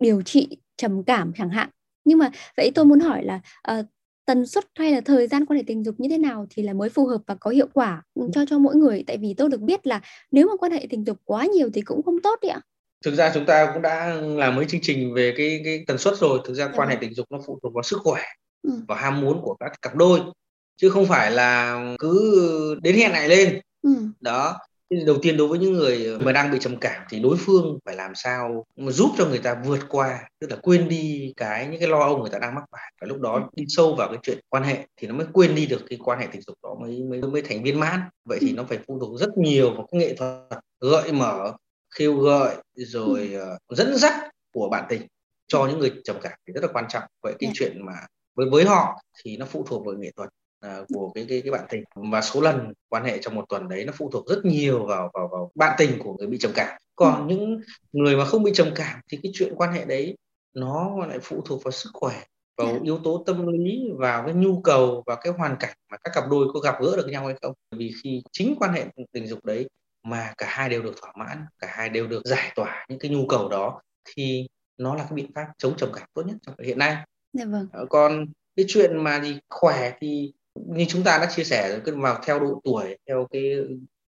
điều 0.00 0.22
trị 0.22 0.48
trầm 0.76 1.04
cảm 1.04 1.32
chẳng 1.36 1.50
hạn. 1.50 1.68
Nhưng 2.04 2.18
mà 2.18 2.30
vậy 2.56 2.70
tôi 2.74 2.84
muốn 2.84 3.00
hỏi 3.00 3.24
là 3.24 3.40
uh, 3.78 3.86
tần 4.26 4.46
suất 4.46 4.64
hay 4.74 4.92
là 4.92 5.00
thời 5.00 5.26
gian 5.26 5.46
quan 5.46 5.56
hệ 5.56 5.64
tình 5.66 5.84
dục 5.84 5.94
như 5.98 6.08
thế 6.08 6.18
nào 6.18 6.46
thì 6.50 6.62
là 6.62 6.72
mới 6.72 6.88
phù 6.88 7.06
hợp 7.06 7.20
và 7.26 7.34
có 7.34 7.50
hiệu 7.50 7.66
quả 7.72 8.02
cho 8.32 8.46
cho 8.46 8.58
mỗi 8.58 8.76
người 8.76 9.04
tại 9.06 9.18
vì 9.18 9.34
tôi 9.34 9.48
được 9.48 9.60
biết 9.60 9.86
là 9.86 10.00
nếu 10.30 10.46
mà 10.46 10.56
quan 10.56 10.72
hệ 10.72 10.86
tình 10.90 11.04
dục 11.04 11.16
quá 11.24 11.46
nhiều 11.46 11.70
thì 11.74 11.80
cũng 11.80 12.02
không 12.02 12.22
tốt 12.22 12.38
đấy 12.42 12.50
ạ 12.50 12.60
thực 13.04 13.14
ra 13.14 13.30
chúng 13.34 13.46
ta 13.46 13.70
cũng 13.72 13.82
đã 13.82 14.14
làm 14.22 14.56
mấy 14.56 14.64
chương 14.68 14.80
trình 14.80 15.14
về 15.14 15.34
cái 15.36 15.60
cái 15.64 15.84
tần 15.86 15.98
suất 15.98 16.14
rồi 16.18 16.40
thực 16.44 16.54
ra 16.54 16.64
ừ. 16.64 16.70
quan 16.74 16.88
hệ 16.88 16.96
tình 17.00 17.14
dục 17.14 17.26
nó 17.30 17.38
phụ 17.46 17.58
thuộc 17.62 17.74
vào 17.74 17.82
sức 17.82 17.98
khỏe 18.04 18.22
ừ. 18.62 18.70
và 18.88 18.96
ham 18.96 19.20
muốn 19.20 19.40
của 19.42 19.56
các 19.60 19.72
cặp 19.82 19.94
đôi 19.94 20.20
chứ 20.76 20.90
không 20.90 21.06
phải 21.06 21.30
là 21.30 21.80
cứ 21.98 22.78
đến 22.82 22.96
hẹn 22.96 23.12
lại 23.12 23.28
lên 23.28 23.60
ừ. 23.82 23.90
đó 24.20 24.58
đầu 25.06 25.16
tiên 25.22 25.36
đối 25.36 25.48
với 25.48 25.58
những 25.58 25.72
người 25.72 26.18
mà 26.18 26.32
đang 26.32 26.50
bị 26.50 26.58
trầm 26.60 26.76
cảm 26.76 27.02
thì 27.08 27.20
đối 27.20 27.36
phương 27.36 27.78
phải 27.84 27.96
làm 27.96 28.14
sao 28.14 28.64
mà 28.76 28.92
giúp 28.92 29.10
cho 29.18 29.26
người 29.26 29.38
ta 29.38 29.56
vượt 29.64 29.80
qua 29.88 30.28
tức 30.40 30.50
là 30.50 30.56
quên 30.62 30.88
đi 30.88 31.32
cái 31.36 31.66
những 31.66 31.80
cái 31.80 31.88
lo 31.88 32.00
âu 32.00 32.18
người 32.18 32.30
ta 32.30 32.38
đang 32.38 32.54
mắc 32.54 32.64
phải 32.72 32.92
và 33.00 33.06
lúc 33.06 33.20
đó 33.20 33.34
ừ. 33.34 33.42
đi 33.56 33.64
sâu 33.68 33.94
vào 33.94 34.08
cái 34.08 34.18
chuyện 34.22 34.38
quan 34.48 34.62
hệ 34.62 34.86
thì 34.96 35.08
nó 35.08 35.14
mới 35.14 35.26
quên 35.32 35.54
đi 35.54 35.66
được 35.66 35.80
cái 35.88 35.98
quan 36.04 36.18
hệ 36.18 36.26
tình 36.32 36.42
dục 36.46 36.56
đó 36.62 36.76
mới 36.80 37.02
mới 37.10 37.20
mới 37.20 37.42
thành 37.42 37.62
viên 37.62 37.80
mãn 37.80 38.00
vậy 38.24 38.38
thì 38.40 38.52
nó 38.52 38.64
phải 38.68 38.78
phụ 38.86 38.98
thuộc 39.00 39.20
rất 39.20 39.38
nhiều 39.38 39.70
vào 39.70 39.86
cái 39.92 40.00
nghệ 40.00 40.14
thuật 40.14 40.60
gợi 40.80 41.12
mở 41.12 41.52
khiêu 41.98 42.18
gợi 42.18 42.56
rồi 42.74 43.36
uh, 43.54 43.76
dẫn 43.78 43.96
dắt 43.96 44.14
của 44.52 44.68
bạn 44.68 44.84
tình 44.88 45.02
cho 45.48 45.66
những 45.66 45.78
người 45.78 45.92
trầm 46.04 46.16
cảm 46.22 46.32
thì 46.46 46.52
rất 46.52 46.64
là 46.64 46.68
quan 46.72 46.84
trọng 46.88 47.02
vậy 47.22 47.34
cái 47.38 47.46
yeah. 47.46 47.54
Dạ. 47.54 47.58
chuyện 47.58 47.86
mà 47.86 47.92
với 48.34 48.46
với 48.50 48.64
họ 48.64 49.00
thì 49.22 49.36
nó 49.36 49.46
phụ 49.46 49.64
thuộc 49.66 49.86
vào 49.86 49.94
nghệ 49.94 50.12
thuật 50.16 50.28
uh, 50.66 50.86
của 50.94 51.10
cái 51.14 51.26
cái 51.28 51.40
cái 51.40 51.50
bạn 51.50 51.66
tình 51.68 51.84
và 51.94 52.22
số 52.22 52.40
lần 52.40 52.72
quan 52.88 53.04
hệ 53.04 53.18
trong 53.22 53.34
một 53.34 53.44
tuần 53.48 53.68
đấy 53.68 53.84
nó 53.84 53.92
phụ 53.96 54.10
thuộc 54.12 54.26
rất 54.26 54.44
nhiều 54.44 54.86
vào 54.86 55.10
vào 55.14 55.28
vào 55.32 55.50
bạn 55.54 55.74
tình 55.78 55.98
của 55.98 56.14
người 56.14 56.26
bị 56.26 56.38
trầm 56.38 56.52
cảm 56.54 56.78
còn 56.96 57.28
ừ. 57.28 57.34
những 57.34 57.60
người 57.92 58.16
mà 58.16 58.24
không 58.24 58.42
bị 58.42 58.50
trầm 58.54 58.70
cảm 58.74 59.00
thì 59.12 59.18
cái 59.22 59.32
chuyện 59.34 59.54
quan 59.56 59.72
hệ 59.72 59.84
đấy 59.84 60.16
nó 60.54 61.06
lại 61.06 61.18
phụ 61.22 61.42
thuộc 61.44 61.64
vào 61.64 61.72
sức 61.72 61.90
khỏe 61.92 62.22
vào 62.56 62.66
yeah. 62.66 62.80
Dạ. 62.80 62.84
yếu 62.84 62.98
tố 62.98 63.22
tâm 63.26 63.46
lý 63.46 63.90
vào 63.96 64.22
cái 64.26 64.34
nhu 64.34 64.60
cầu 64.60 65.02
và 65.06 65.14
cái 65.14 65.32
hoàn 65.32 65.56
cảnh 65.60 65.76
mà 65.90 65.96
các 66.04 66.10
cặp 66.14 66.24
đôi 66.30 66.46
có 66.54 66.60
gặp 66.60 66.74
gỡ 66.80 66.96
được 66.96 67.08
nhau 67.10 67.26
hay 67.26 67.36
không 67.42 67.52
vì 67.76 67.92
khi 68.02 68.22
chính 68.32 68.54
quan 68.58 68.72
hệ 68.72 68.86
tình 69.12 69.26
dục 69.26 69.44
đấy 69.44 69.68
mà 70.06 70.34
cả 70.38 70.46
hai 70.48 70.68
đều 70.68 70.82
được 70.82 70.94
thỏa 71.02 71.12
mãn 71.16 71.46
cả 71.58 71.68
hai 71.70 71.88
đều 71.88 72.06
được 72.06 72.22
giải 72.24 72.52
tỏa 72.54 72.86
những 72.88 72.98
cái 72.98 73.10
nhu 73.10 73.26
cầu 73.26 73.48
đó 73.48 73.80
thì 74.04 74.46
nó 74.78 74.94
là 74.94 75.02
cái 75.02 75.12
biện 75.12 75.30
pháp 75.34 75.46
chống 75.58 75.76
trầm 75.76 75.90
cảm 75.94 76.08
tốt 76.14 76.22
nhất 76.26 76.36
trong 76.42 76.54
hiện 76.58 76.78
nay 76.78 76.96
dạ 77.32 77.44
vâng. 77.44 77.68
Ờ, 77.72 77.86
còn 77.90 78.26
cái 78.56 78.66
chuyện 78.68 79.04
mà 79.04 79.20
gì 79.20 79.38
khỏe 79.48 79.92
thì 80.00 80.32
như 80.54 80.84
chúng 80.88 81.02
ta 81.02 81.18
đã 81.18 81.26
chia 81.36 81.44
sẻ 81.44 81.80
rồi 81.84 81.96
vào 81.96 82.18
theo 82.24 82.40
độ 82.40 82.60
tuổi 82.64 82.98
theo 83.08 83.26
cái 83.30 83.56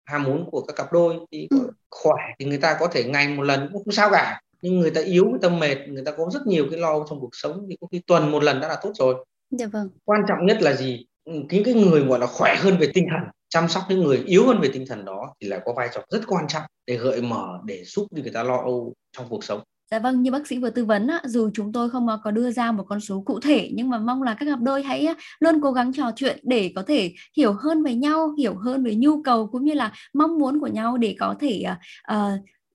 ham 0.04 0.22
muốn 0.22 0.48
của 0.50 0.60
các 0.60 0.76
cặp 0.76 0.92
đôi 0.92 1.14
thì 1.32 1.46
ừ. 1.50 1.70
khỏe 1.90 2.22
thì 2.38 2.46
người 2.46 2.58
ta 2.58 2.76
có 2.80 2.86
thể 2.86 3.04
ngày 3.04 3.28
một 3.28 3.42
lần 3.42 3.68
cũng 3.72 3.84
không 3.84 3.92
sao 3.92 4.10
cả 4.12 4.40
nhưng 4.62 4.80
người 4.80 4.90
ta 4.90 5.00
yếu 5.00 5.24
cái 5.24 5.38
tâm 5.42 5.58
mệt 5.58 5.88
người 5.88 6.04
ta 6.04 6.12
có 6.12 6.30
rất 6.32 6.46
nhiều 6.46 6.66
cái 6.70 6.80
lo 6.80 7.06
trong 7.10 7.20
cuộc 7.20 7.30
sống 7.32 7.66
thì 7.70 7.76
có 7.80 7.86
khi 7.92 8.02
tuần 8.06 8.30
một 8.30 8.42
lần 8.42 8.60
đã 8.60 8.68
là 8.68 8.76
tốt 8.82 8.92
rồi 8.94 9.24
dạ 9.50 9.66
vâng. 9.66 9.88
quan 10.04 10.22
trọng 10.28 10.46
nhất 10.46 10.62
là 10.62 10.74
gì 10.74 11.06
những 11.24 11.64
cái 11.64 11.74
người 11.74 12.00
gọi 12.00 12.18
là 12.18 12.26
khỏe 12.26 12.56
hơn 12.58 12.76
về 12.80 12.90
tinh 12.94 13.06
thần 13.10 13.28
chăm 13.56 13.68
sóc 13.68 13.82
những 13.88 14.04
người 14.04 14.22
yếu 14.26 14.46
hơn 14.46 14.60
về 14.60 14.70
tinh 14.72 14.84
thần 14.88 15.04
đó 15.04 15.34
thì 15.40 15.48
là 15.48 15.58
có 15.64 15.72
vai 15.76 15.88
trò 15.94 16.00
rất 16.10 16.20
quan 16.26 16.48
trọng 16.48 16.62
để 16.86 16.96
gợi 16.96 17.22
mở 17.22 17.58
để 17.64 17.84
giúp 17.84 18.06
người 18.10 18.30
ta 18.34 18.42
lo 18.42 18.56
âu 18.56 18.94
trong 19.16 19.26
cuộc 19.28 19.44
sống 19.44 19.60
Dạ 19.90 19.98
vâng, 19.98 20.22
như 20.22 20.30
bác 20.30 20.46
sĩ 20.46 20.58
vừa 20.58 20.70
tư 20.70 20.84
vấn, 20.84 21.08
dù 21.24 21.50
chúng 21.54 21.72
tôi 21.72 21.90
không 21.90 22.06
có 22.24 22.30
đưa 22.30 22.50
ra 22.50 22.72
một 22.72 22.84
con 22.88 23.00
số 23.00 23.22
cụ 23.26 23.40
thể 23.40 23.70
nhưng 23.74 23.90
mà 23.90 23.98
mong 23.98 24.22
là 24.22 24.34
các 24.34 24.46
cặp 24.46 24.60
đôi 24.60 24.82
hãy 24.82 25.06
luôn 25.40 25.60
cố 25.62 25.72
gắng 25.72 25.92
trò 25.92 26.10
chuyện 26.16 26.38
để 26.42 26.72
có 26.74 26.82
thể 26.86 27.12
hiểu 27.36 27.52
hơn 27.52 27.82
về 27.82 27.94
nhau, 27.94 28.34
hiểu 28.38 28.54
hơn 28.54 28.84
về 28.84 28.94
nhu 28.94 29.22
cầu 29.22 29.48
cũng 29.52 29.64
như 29.64 29.74
là 29.74 29.92
mong 30.14 30.38
muốn 30.38 30.60
của 30.60 30.66
nhau 30.66 30.96
để 30.96 31.16
có 31.20 31.34
thể 31.40 31.64
uh, 32.12 32.16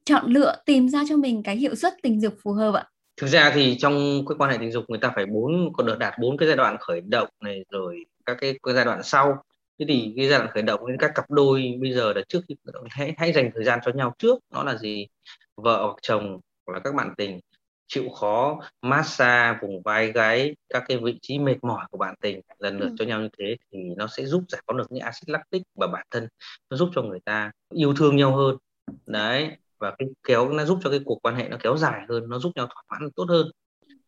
chọn 0.06 0.32
lựa 0.32 0.56
tìm 0.66 0.90
ra 0.90 1.04
cho 1.10 1.18
mình 1.18 1.44
cái 1.44 1.56
hiệu 1.56 1.76
suất 1.76 1.94
tình 2.04 2.22
dục 2.22 2.34
phù 2.44 2.52
hợp 2.52 2.74
ạ. 2.74 2.86
Thực 3.22 3.28
ra 3.28 3.52
thì 3.56 3.78
trong 3.80 4.26
cái 4.30 4.36
quan 4.38 4.52
hệ 4.52 4.58
tình 4.58 4.72
dục 4.72 4.84
người 4.88 5.00
ta 5.00 5.12
phải 5.16 5.26
bốn 5.26 5.74
có 5.74 5.84
được 5.84 6.00
đạt 6.00 6.14
bốn 6.20 6.38
cái 6.38 6.48
giai 6.48 6.58
đoạn 6.58 6.78
khởi 6.80 7.02
động 7.02 7.30
này 7.44 7.66
rồi 7.70 8.06
các 8.26 8.38
cái, 8.42 8.60
cái 8.64 8.74
giai 8.76 8.86
đoạn 8.86 9.04
sau 9.04 9.44
thế 9.80 9.86
thì 9.90 10.13
cái 10.18 10.30
giai 10.30 10.40
đoạn 10.40 10.51
khởi 10.54 10.63
động 10.63 10.80
với 10.84 10.96
các 11.00 11.12
cặp 11.16 11.32
đôi 11.32 11.78
bây 11.82 11.94
giờ 11.94 12.13
là 12.13 12.22
trước 12.30 12.42
khi 12.48 12.56
khởi 12.66 12.72
động 12.74 12.84
hãy 12.90 13.13
hãy 13.18 13.34
dành 13.34 13.51
thời 13.56 13.63
gian 13.63 13.80
cho 13.86 13.92
nhau 13.92 14.16
trước. 14.20 14.40
Nó 14.54 14.63
là 14.63 14.78
gì? 14.78 15.08
Vợ 15.56 15.84
hoặc 15.86 15.98
chồng 16.01 16.40
hoặc 16.68 16.74
là 16.74 16.80
các 16.84 16.96
bạn 16.96 17.13
tình. 17.18 17.40
Chịu 17.88 18.10
khó 18.10 18.60
massage 18.82 19.60
vùng 19.62 19.82
vai 19.82 20.12
gáy 20.12 20.56
các 20.70 20.84
cái 20.88 20.98
vị 20.98 21.20
trí 21.22 21.40
mệt 21.40 21.58
mỏi 21.62 21.86
của 21.92 21.98
bạn 21.98 22.16
tình. 22.22 22.42
Lần 22.60 22.80
lượt 22.80 22.90
ừ. 22.90 22.96
cho 23.00 23.06
nhau 23.06 23.22
như 23.22 23.30
thế 23.40 23.56
thì 23.72 23.80
nó 23.98 24.08
sẽ 24.08 24.25
giúp 24.25 24.44
giải 24.50 24.62
phóng 24.68 24.78
được 24.78 24.92
những 24.92 25.04
axit 25.04 25.30
lactic 25.30 25.62
và 25.75 25.88
bản 25.88 26.06
thân 26.12 26.28
nó 26.70 26.78
giúp 26.78 26.90
cho 26.96 27.01
người 27.01 27.20
ta 27.25 27.51
yêu 27.70 27.94
thương 27.98 28.16
nhau 28.16 28.36
hơn. 28.36 28.58
Đấy 29.06 29.58
và 29.82 29.96
cái 30.00 30.08
kéo 30.24 30.50
nó 30.50 30.66
giúp 30.66 30.80
cho 30.84 30.90
cái 30.90 31.00
cuộc 31.06 31.20
quan 31.25 31.36
hệ 31.36 31.50
nó 31.50 31.58
kéo 31.63 31.78
dài 31.78 32.01
hơn 32.10 32.30
nó 32.30 32.40
giúp 32.40 32.51
nhau 32.56 32.68
thỏa 32.68 32.84
mãn 32.90 33.12
tốt 33.16 33.25
hơn 33.30 33.51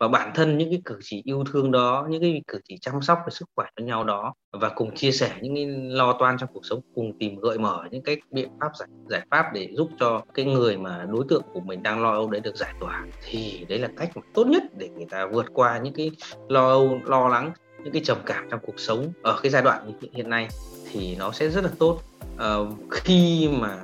và 0.04 0.08
bản 0.08 0.32
thân 0.36 0.58
những 0.58 0.70
cái 0.70 0.82
cử 0.86 1.00
chỉ 1.04 1.22
yêu 1.26 1.44
thương 1.52 1.72
đó 1.72 2.08
những 2.10 2.22
cái 2.22 2.42
cử 2.48 2.60
chỉ 2.68 2.78
chăm 2.82 3.02
sóc 3.02 3.20
về 3.26 3.30
sức 3.32 3.50
khỏe 3.56 3.66
cho 3.76 3.86
nhau 3.86 4.04
đó 4.04 4.34
và 4.52 4.70
cùng 4.70 4.96
chia 4.96 5.12
sẻ 5.12 5.32
những 5.42 5.56
cái 5.56 5.66
lo 5.68 6.14
toan 6.20 6.38
trong 6.38 6.50
cuộc 6.54 6.66
sống 6.66 6.80
cùng 6.96 7.18
tìm 7.20 7.40
gợi 7.40 7.58
mở 7.58 7.84
những 7.92 8.04
cái 8.04 8.18
biện 8.32 8.50
pháp 8.62 8.70
giải 8.80 8.88
giải 9.10 9.22
pháp 9.32 9.46
để 9.54 9.70
giúp 9.72 9.90
cho 10.00 10.22
cái 10.34 10.46
người 10.46 10.78
mà 10.78 11.06
đối 11.10 11.26
tượng 11.30 11.44
của 11.54 11.60
mình 11.60 11.84
đang 11.84 12.02
lo 12.02 12.12
âu 12.12 12.30
đấy 12.30 12.42
được 12.42 12.56
giải 12.56 12.74
tỏa 12.80 13.06
thì 13.26 13.66
đấy 13.70 13.80
là 13.80 13.90
cách 13.98 14.10
tốt 14.34 14.48
nhất 14.48 14.64
để 14.78 14.90
người 14.90 15.08
ta 15.10 15.26
vượt 15.26 15.46
qua 15.54 15.78
những 15.78 15.94
cái 15.94 16.12
lo 16.50 16.68
âu 16.68 17.00
lo 17.06 17.28
lắng 17.28 17.52
những 17.84 17.94
cái 17.94 18.02
trầm 18.06 18.18
cảm 18.26 18.48
trong 18.52 18.60
cuộc 18.64 18.80
sống 18.80 19.12
ở 19.24 19.40
cái 19.44 19.50
giai 19.52 19.62
đoạn 19.62 19.92
hiện 20.14 20.30
nay 20.30 20.48
thì 20.92 21.16
nó 21.16 21.32
sẽ 21.32 21.50
rất 21.50 21.64
là 21.64 21.70
tốt. 21.80 22.00
À, 22.38 22.56
khi 22.92 23.50
mà 23.52 23.78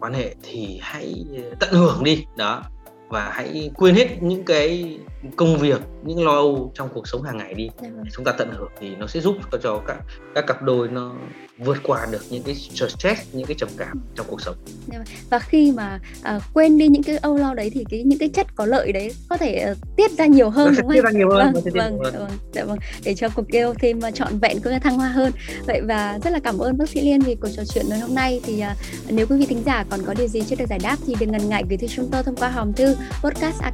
quan 0.00 0.12
hệ 0.12 0.34
thì 0.42 0.78
hãy 0.82 1.24
tận 1.60 1.70
hưởng 1.72 2.04
đi 2.04 2.24
đó 2.36 2.62
và 3.08 3.30
hãy 3.34 3.70
quên 3.74 3.94
hết 3.94 4.22
những 4.22 4.44
cái 4.44 4.98
công 5.36 5.56
việc 5.56 5.80
những 6.04 6.24
lo 6.24 6.32
âu 6.32 6.72
trong 6.74 6.88
cuộc 6.94 7.08
sống 7.08 7.22
hàng 7.22 7.36
ngày 7.36 7.54
đi 7.54 7.68
dạ 7.82 7.88
vâng. 7.96 8.04
chúng 8.12 8.24
ta 8.24 8.32
tận 8.32 8.50
hưởng 8.52 8.70
thì 8.80 8.96
nó 8.96 9.06
sẽ 9.06 9.20
giúp 9.20 9.36
cho 9.62 9.82
các 9.86 9.98
các 10.34 10.46
cặp 10.46 10.62
đôi 10.62 10.88
nó 10.88 11.14
vượt 11.58 11.78
qua 11.82 12.06
được 12.10 12.22
những 12.30 12.42
cái 12.42 12.54
stress 12.54 13.22
những 13.32 13.46
cái 13.46 13.54
trầm 13.58 13.68
cảm 13.78 14.00
trong 14.14 14.26
cuộc 14.30 14.40
sống. 14.40 14.56
Dạ 14.92 14.98
vâng. 14.98 15.06
và 15.30 15.38
khi 15.38 15.72
mà 15.72 16.00
à, 16.22 16.40
quên 16.54 16.78
đi 16.78 16.88
những 16.88 17.02
cái 17.02 17.16
âu 17.16 17.36
lo 17.36 17.54
đấy 17.54 17.70
thì 17.74 17.84
cái 17.90 18.02
những 18.02 18.18
cái 18.18 18.28
chất 18.28 18.46
có 18.54 18.66
lợi 18.66 18.92
đấy 18.92 19.14
có 19.28 19.36
thể 19.36 19.72
uh, 19.72 19.78
tiết 19.96 20.10
ra 20.18 20.26
nhiều 20.26 20.50
hơn 20.50 20.74
đúng 20.76 20.86
không 20.86 20.94
tiết 20.94 21.04
ra 21.04 21.10
nhiều 21.10 21.30
hơn 21.30 21.52
vâng, 21.54 21.64
vâng, 21.64 21.98
vâng, 21.98 22.14
vâng, 22.18 22.30
dạ 22.52 22.64
vâng, 22.64 22.78
để 23.04 23.14
cho 23.14 23.28
cuộc 23.28 23.48
yêu 23.48 23.74
thêm 23.74 23.98
uh, 24.08 24.14
trọn 24.14 24.38
vẹn 24.38 24.60
cũng 24.60 24.72
như 24.72 24.78
thăng 24.78 24.98
hoa 24.98 25.08
hơn. 25.08 25.32
Vậy 25.66 25.80
và 25.84 26.18
rất 26.24 26.30
là 26.30 26.38
cảm 26.38 26.58
ơn 26.58 26.78
bác 26.78 26.88
sĩ 26.88 27.00
liên 27.00 27.20
vì 27.20 27.34
cuộc 27.34 27.48
trò 27.56 27.62
chuyện 27.64 27.86
ngày 27.88 28.00
hôm 28.00 28.14
nay. 28.14 28.40
Thì 28.44 28.62
uh, 28.62 29.12
nếu 29.12 29.26
quý 29.26 29.36
vị 29.36 29.46
thính 29.46 29.62
giả 29.66 29.84
còn 29.90 30.00
có 30.06 30.14
điều 30.14 30.28
gì 30.28 30.42
chưa 30.48 30.56
được 30.56 30.66
giải 30.70 30.78
đáp 30.82 30.96
thì 31.06 31.14
đừng 31.20 31.32
ngần 31.32 31.48
ngại 31.48 31.64
gửi 31.68 31.78
thư 31.78 31.86
chúng 31.86 32.08
tôi 32.12 32.22
thông 32.22 32.36
qua 32.36 32.48
hòm 32.48 32.72
thư 32.72 32.96
podcast 33.22 33.62
a 33.62 33.72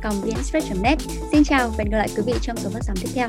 net. 0.82 0.96
Xin 1.32 1.44
chào 1.44 1.68
và 1.68 1.74
hẹn 1.78 1.90
gặp 1.90 1.98
lại 1.98 2.08
quý 2.16 2.22
vị 2.26 2.34
trong 2.42 2.56
số 2.56 2.70
phát 2.70 2.80
sóng 2.82 2.96
tiếp 2.96 3.08
theo 3.14 3.28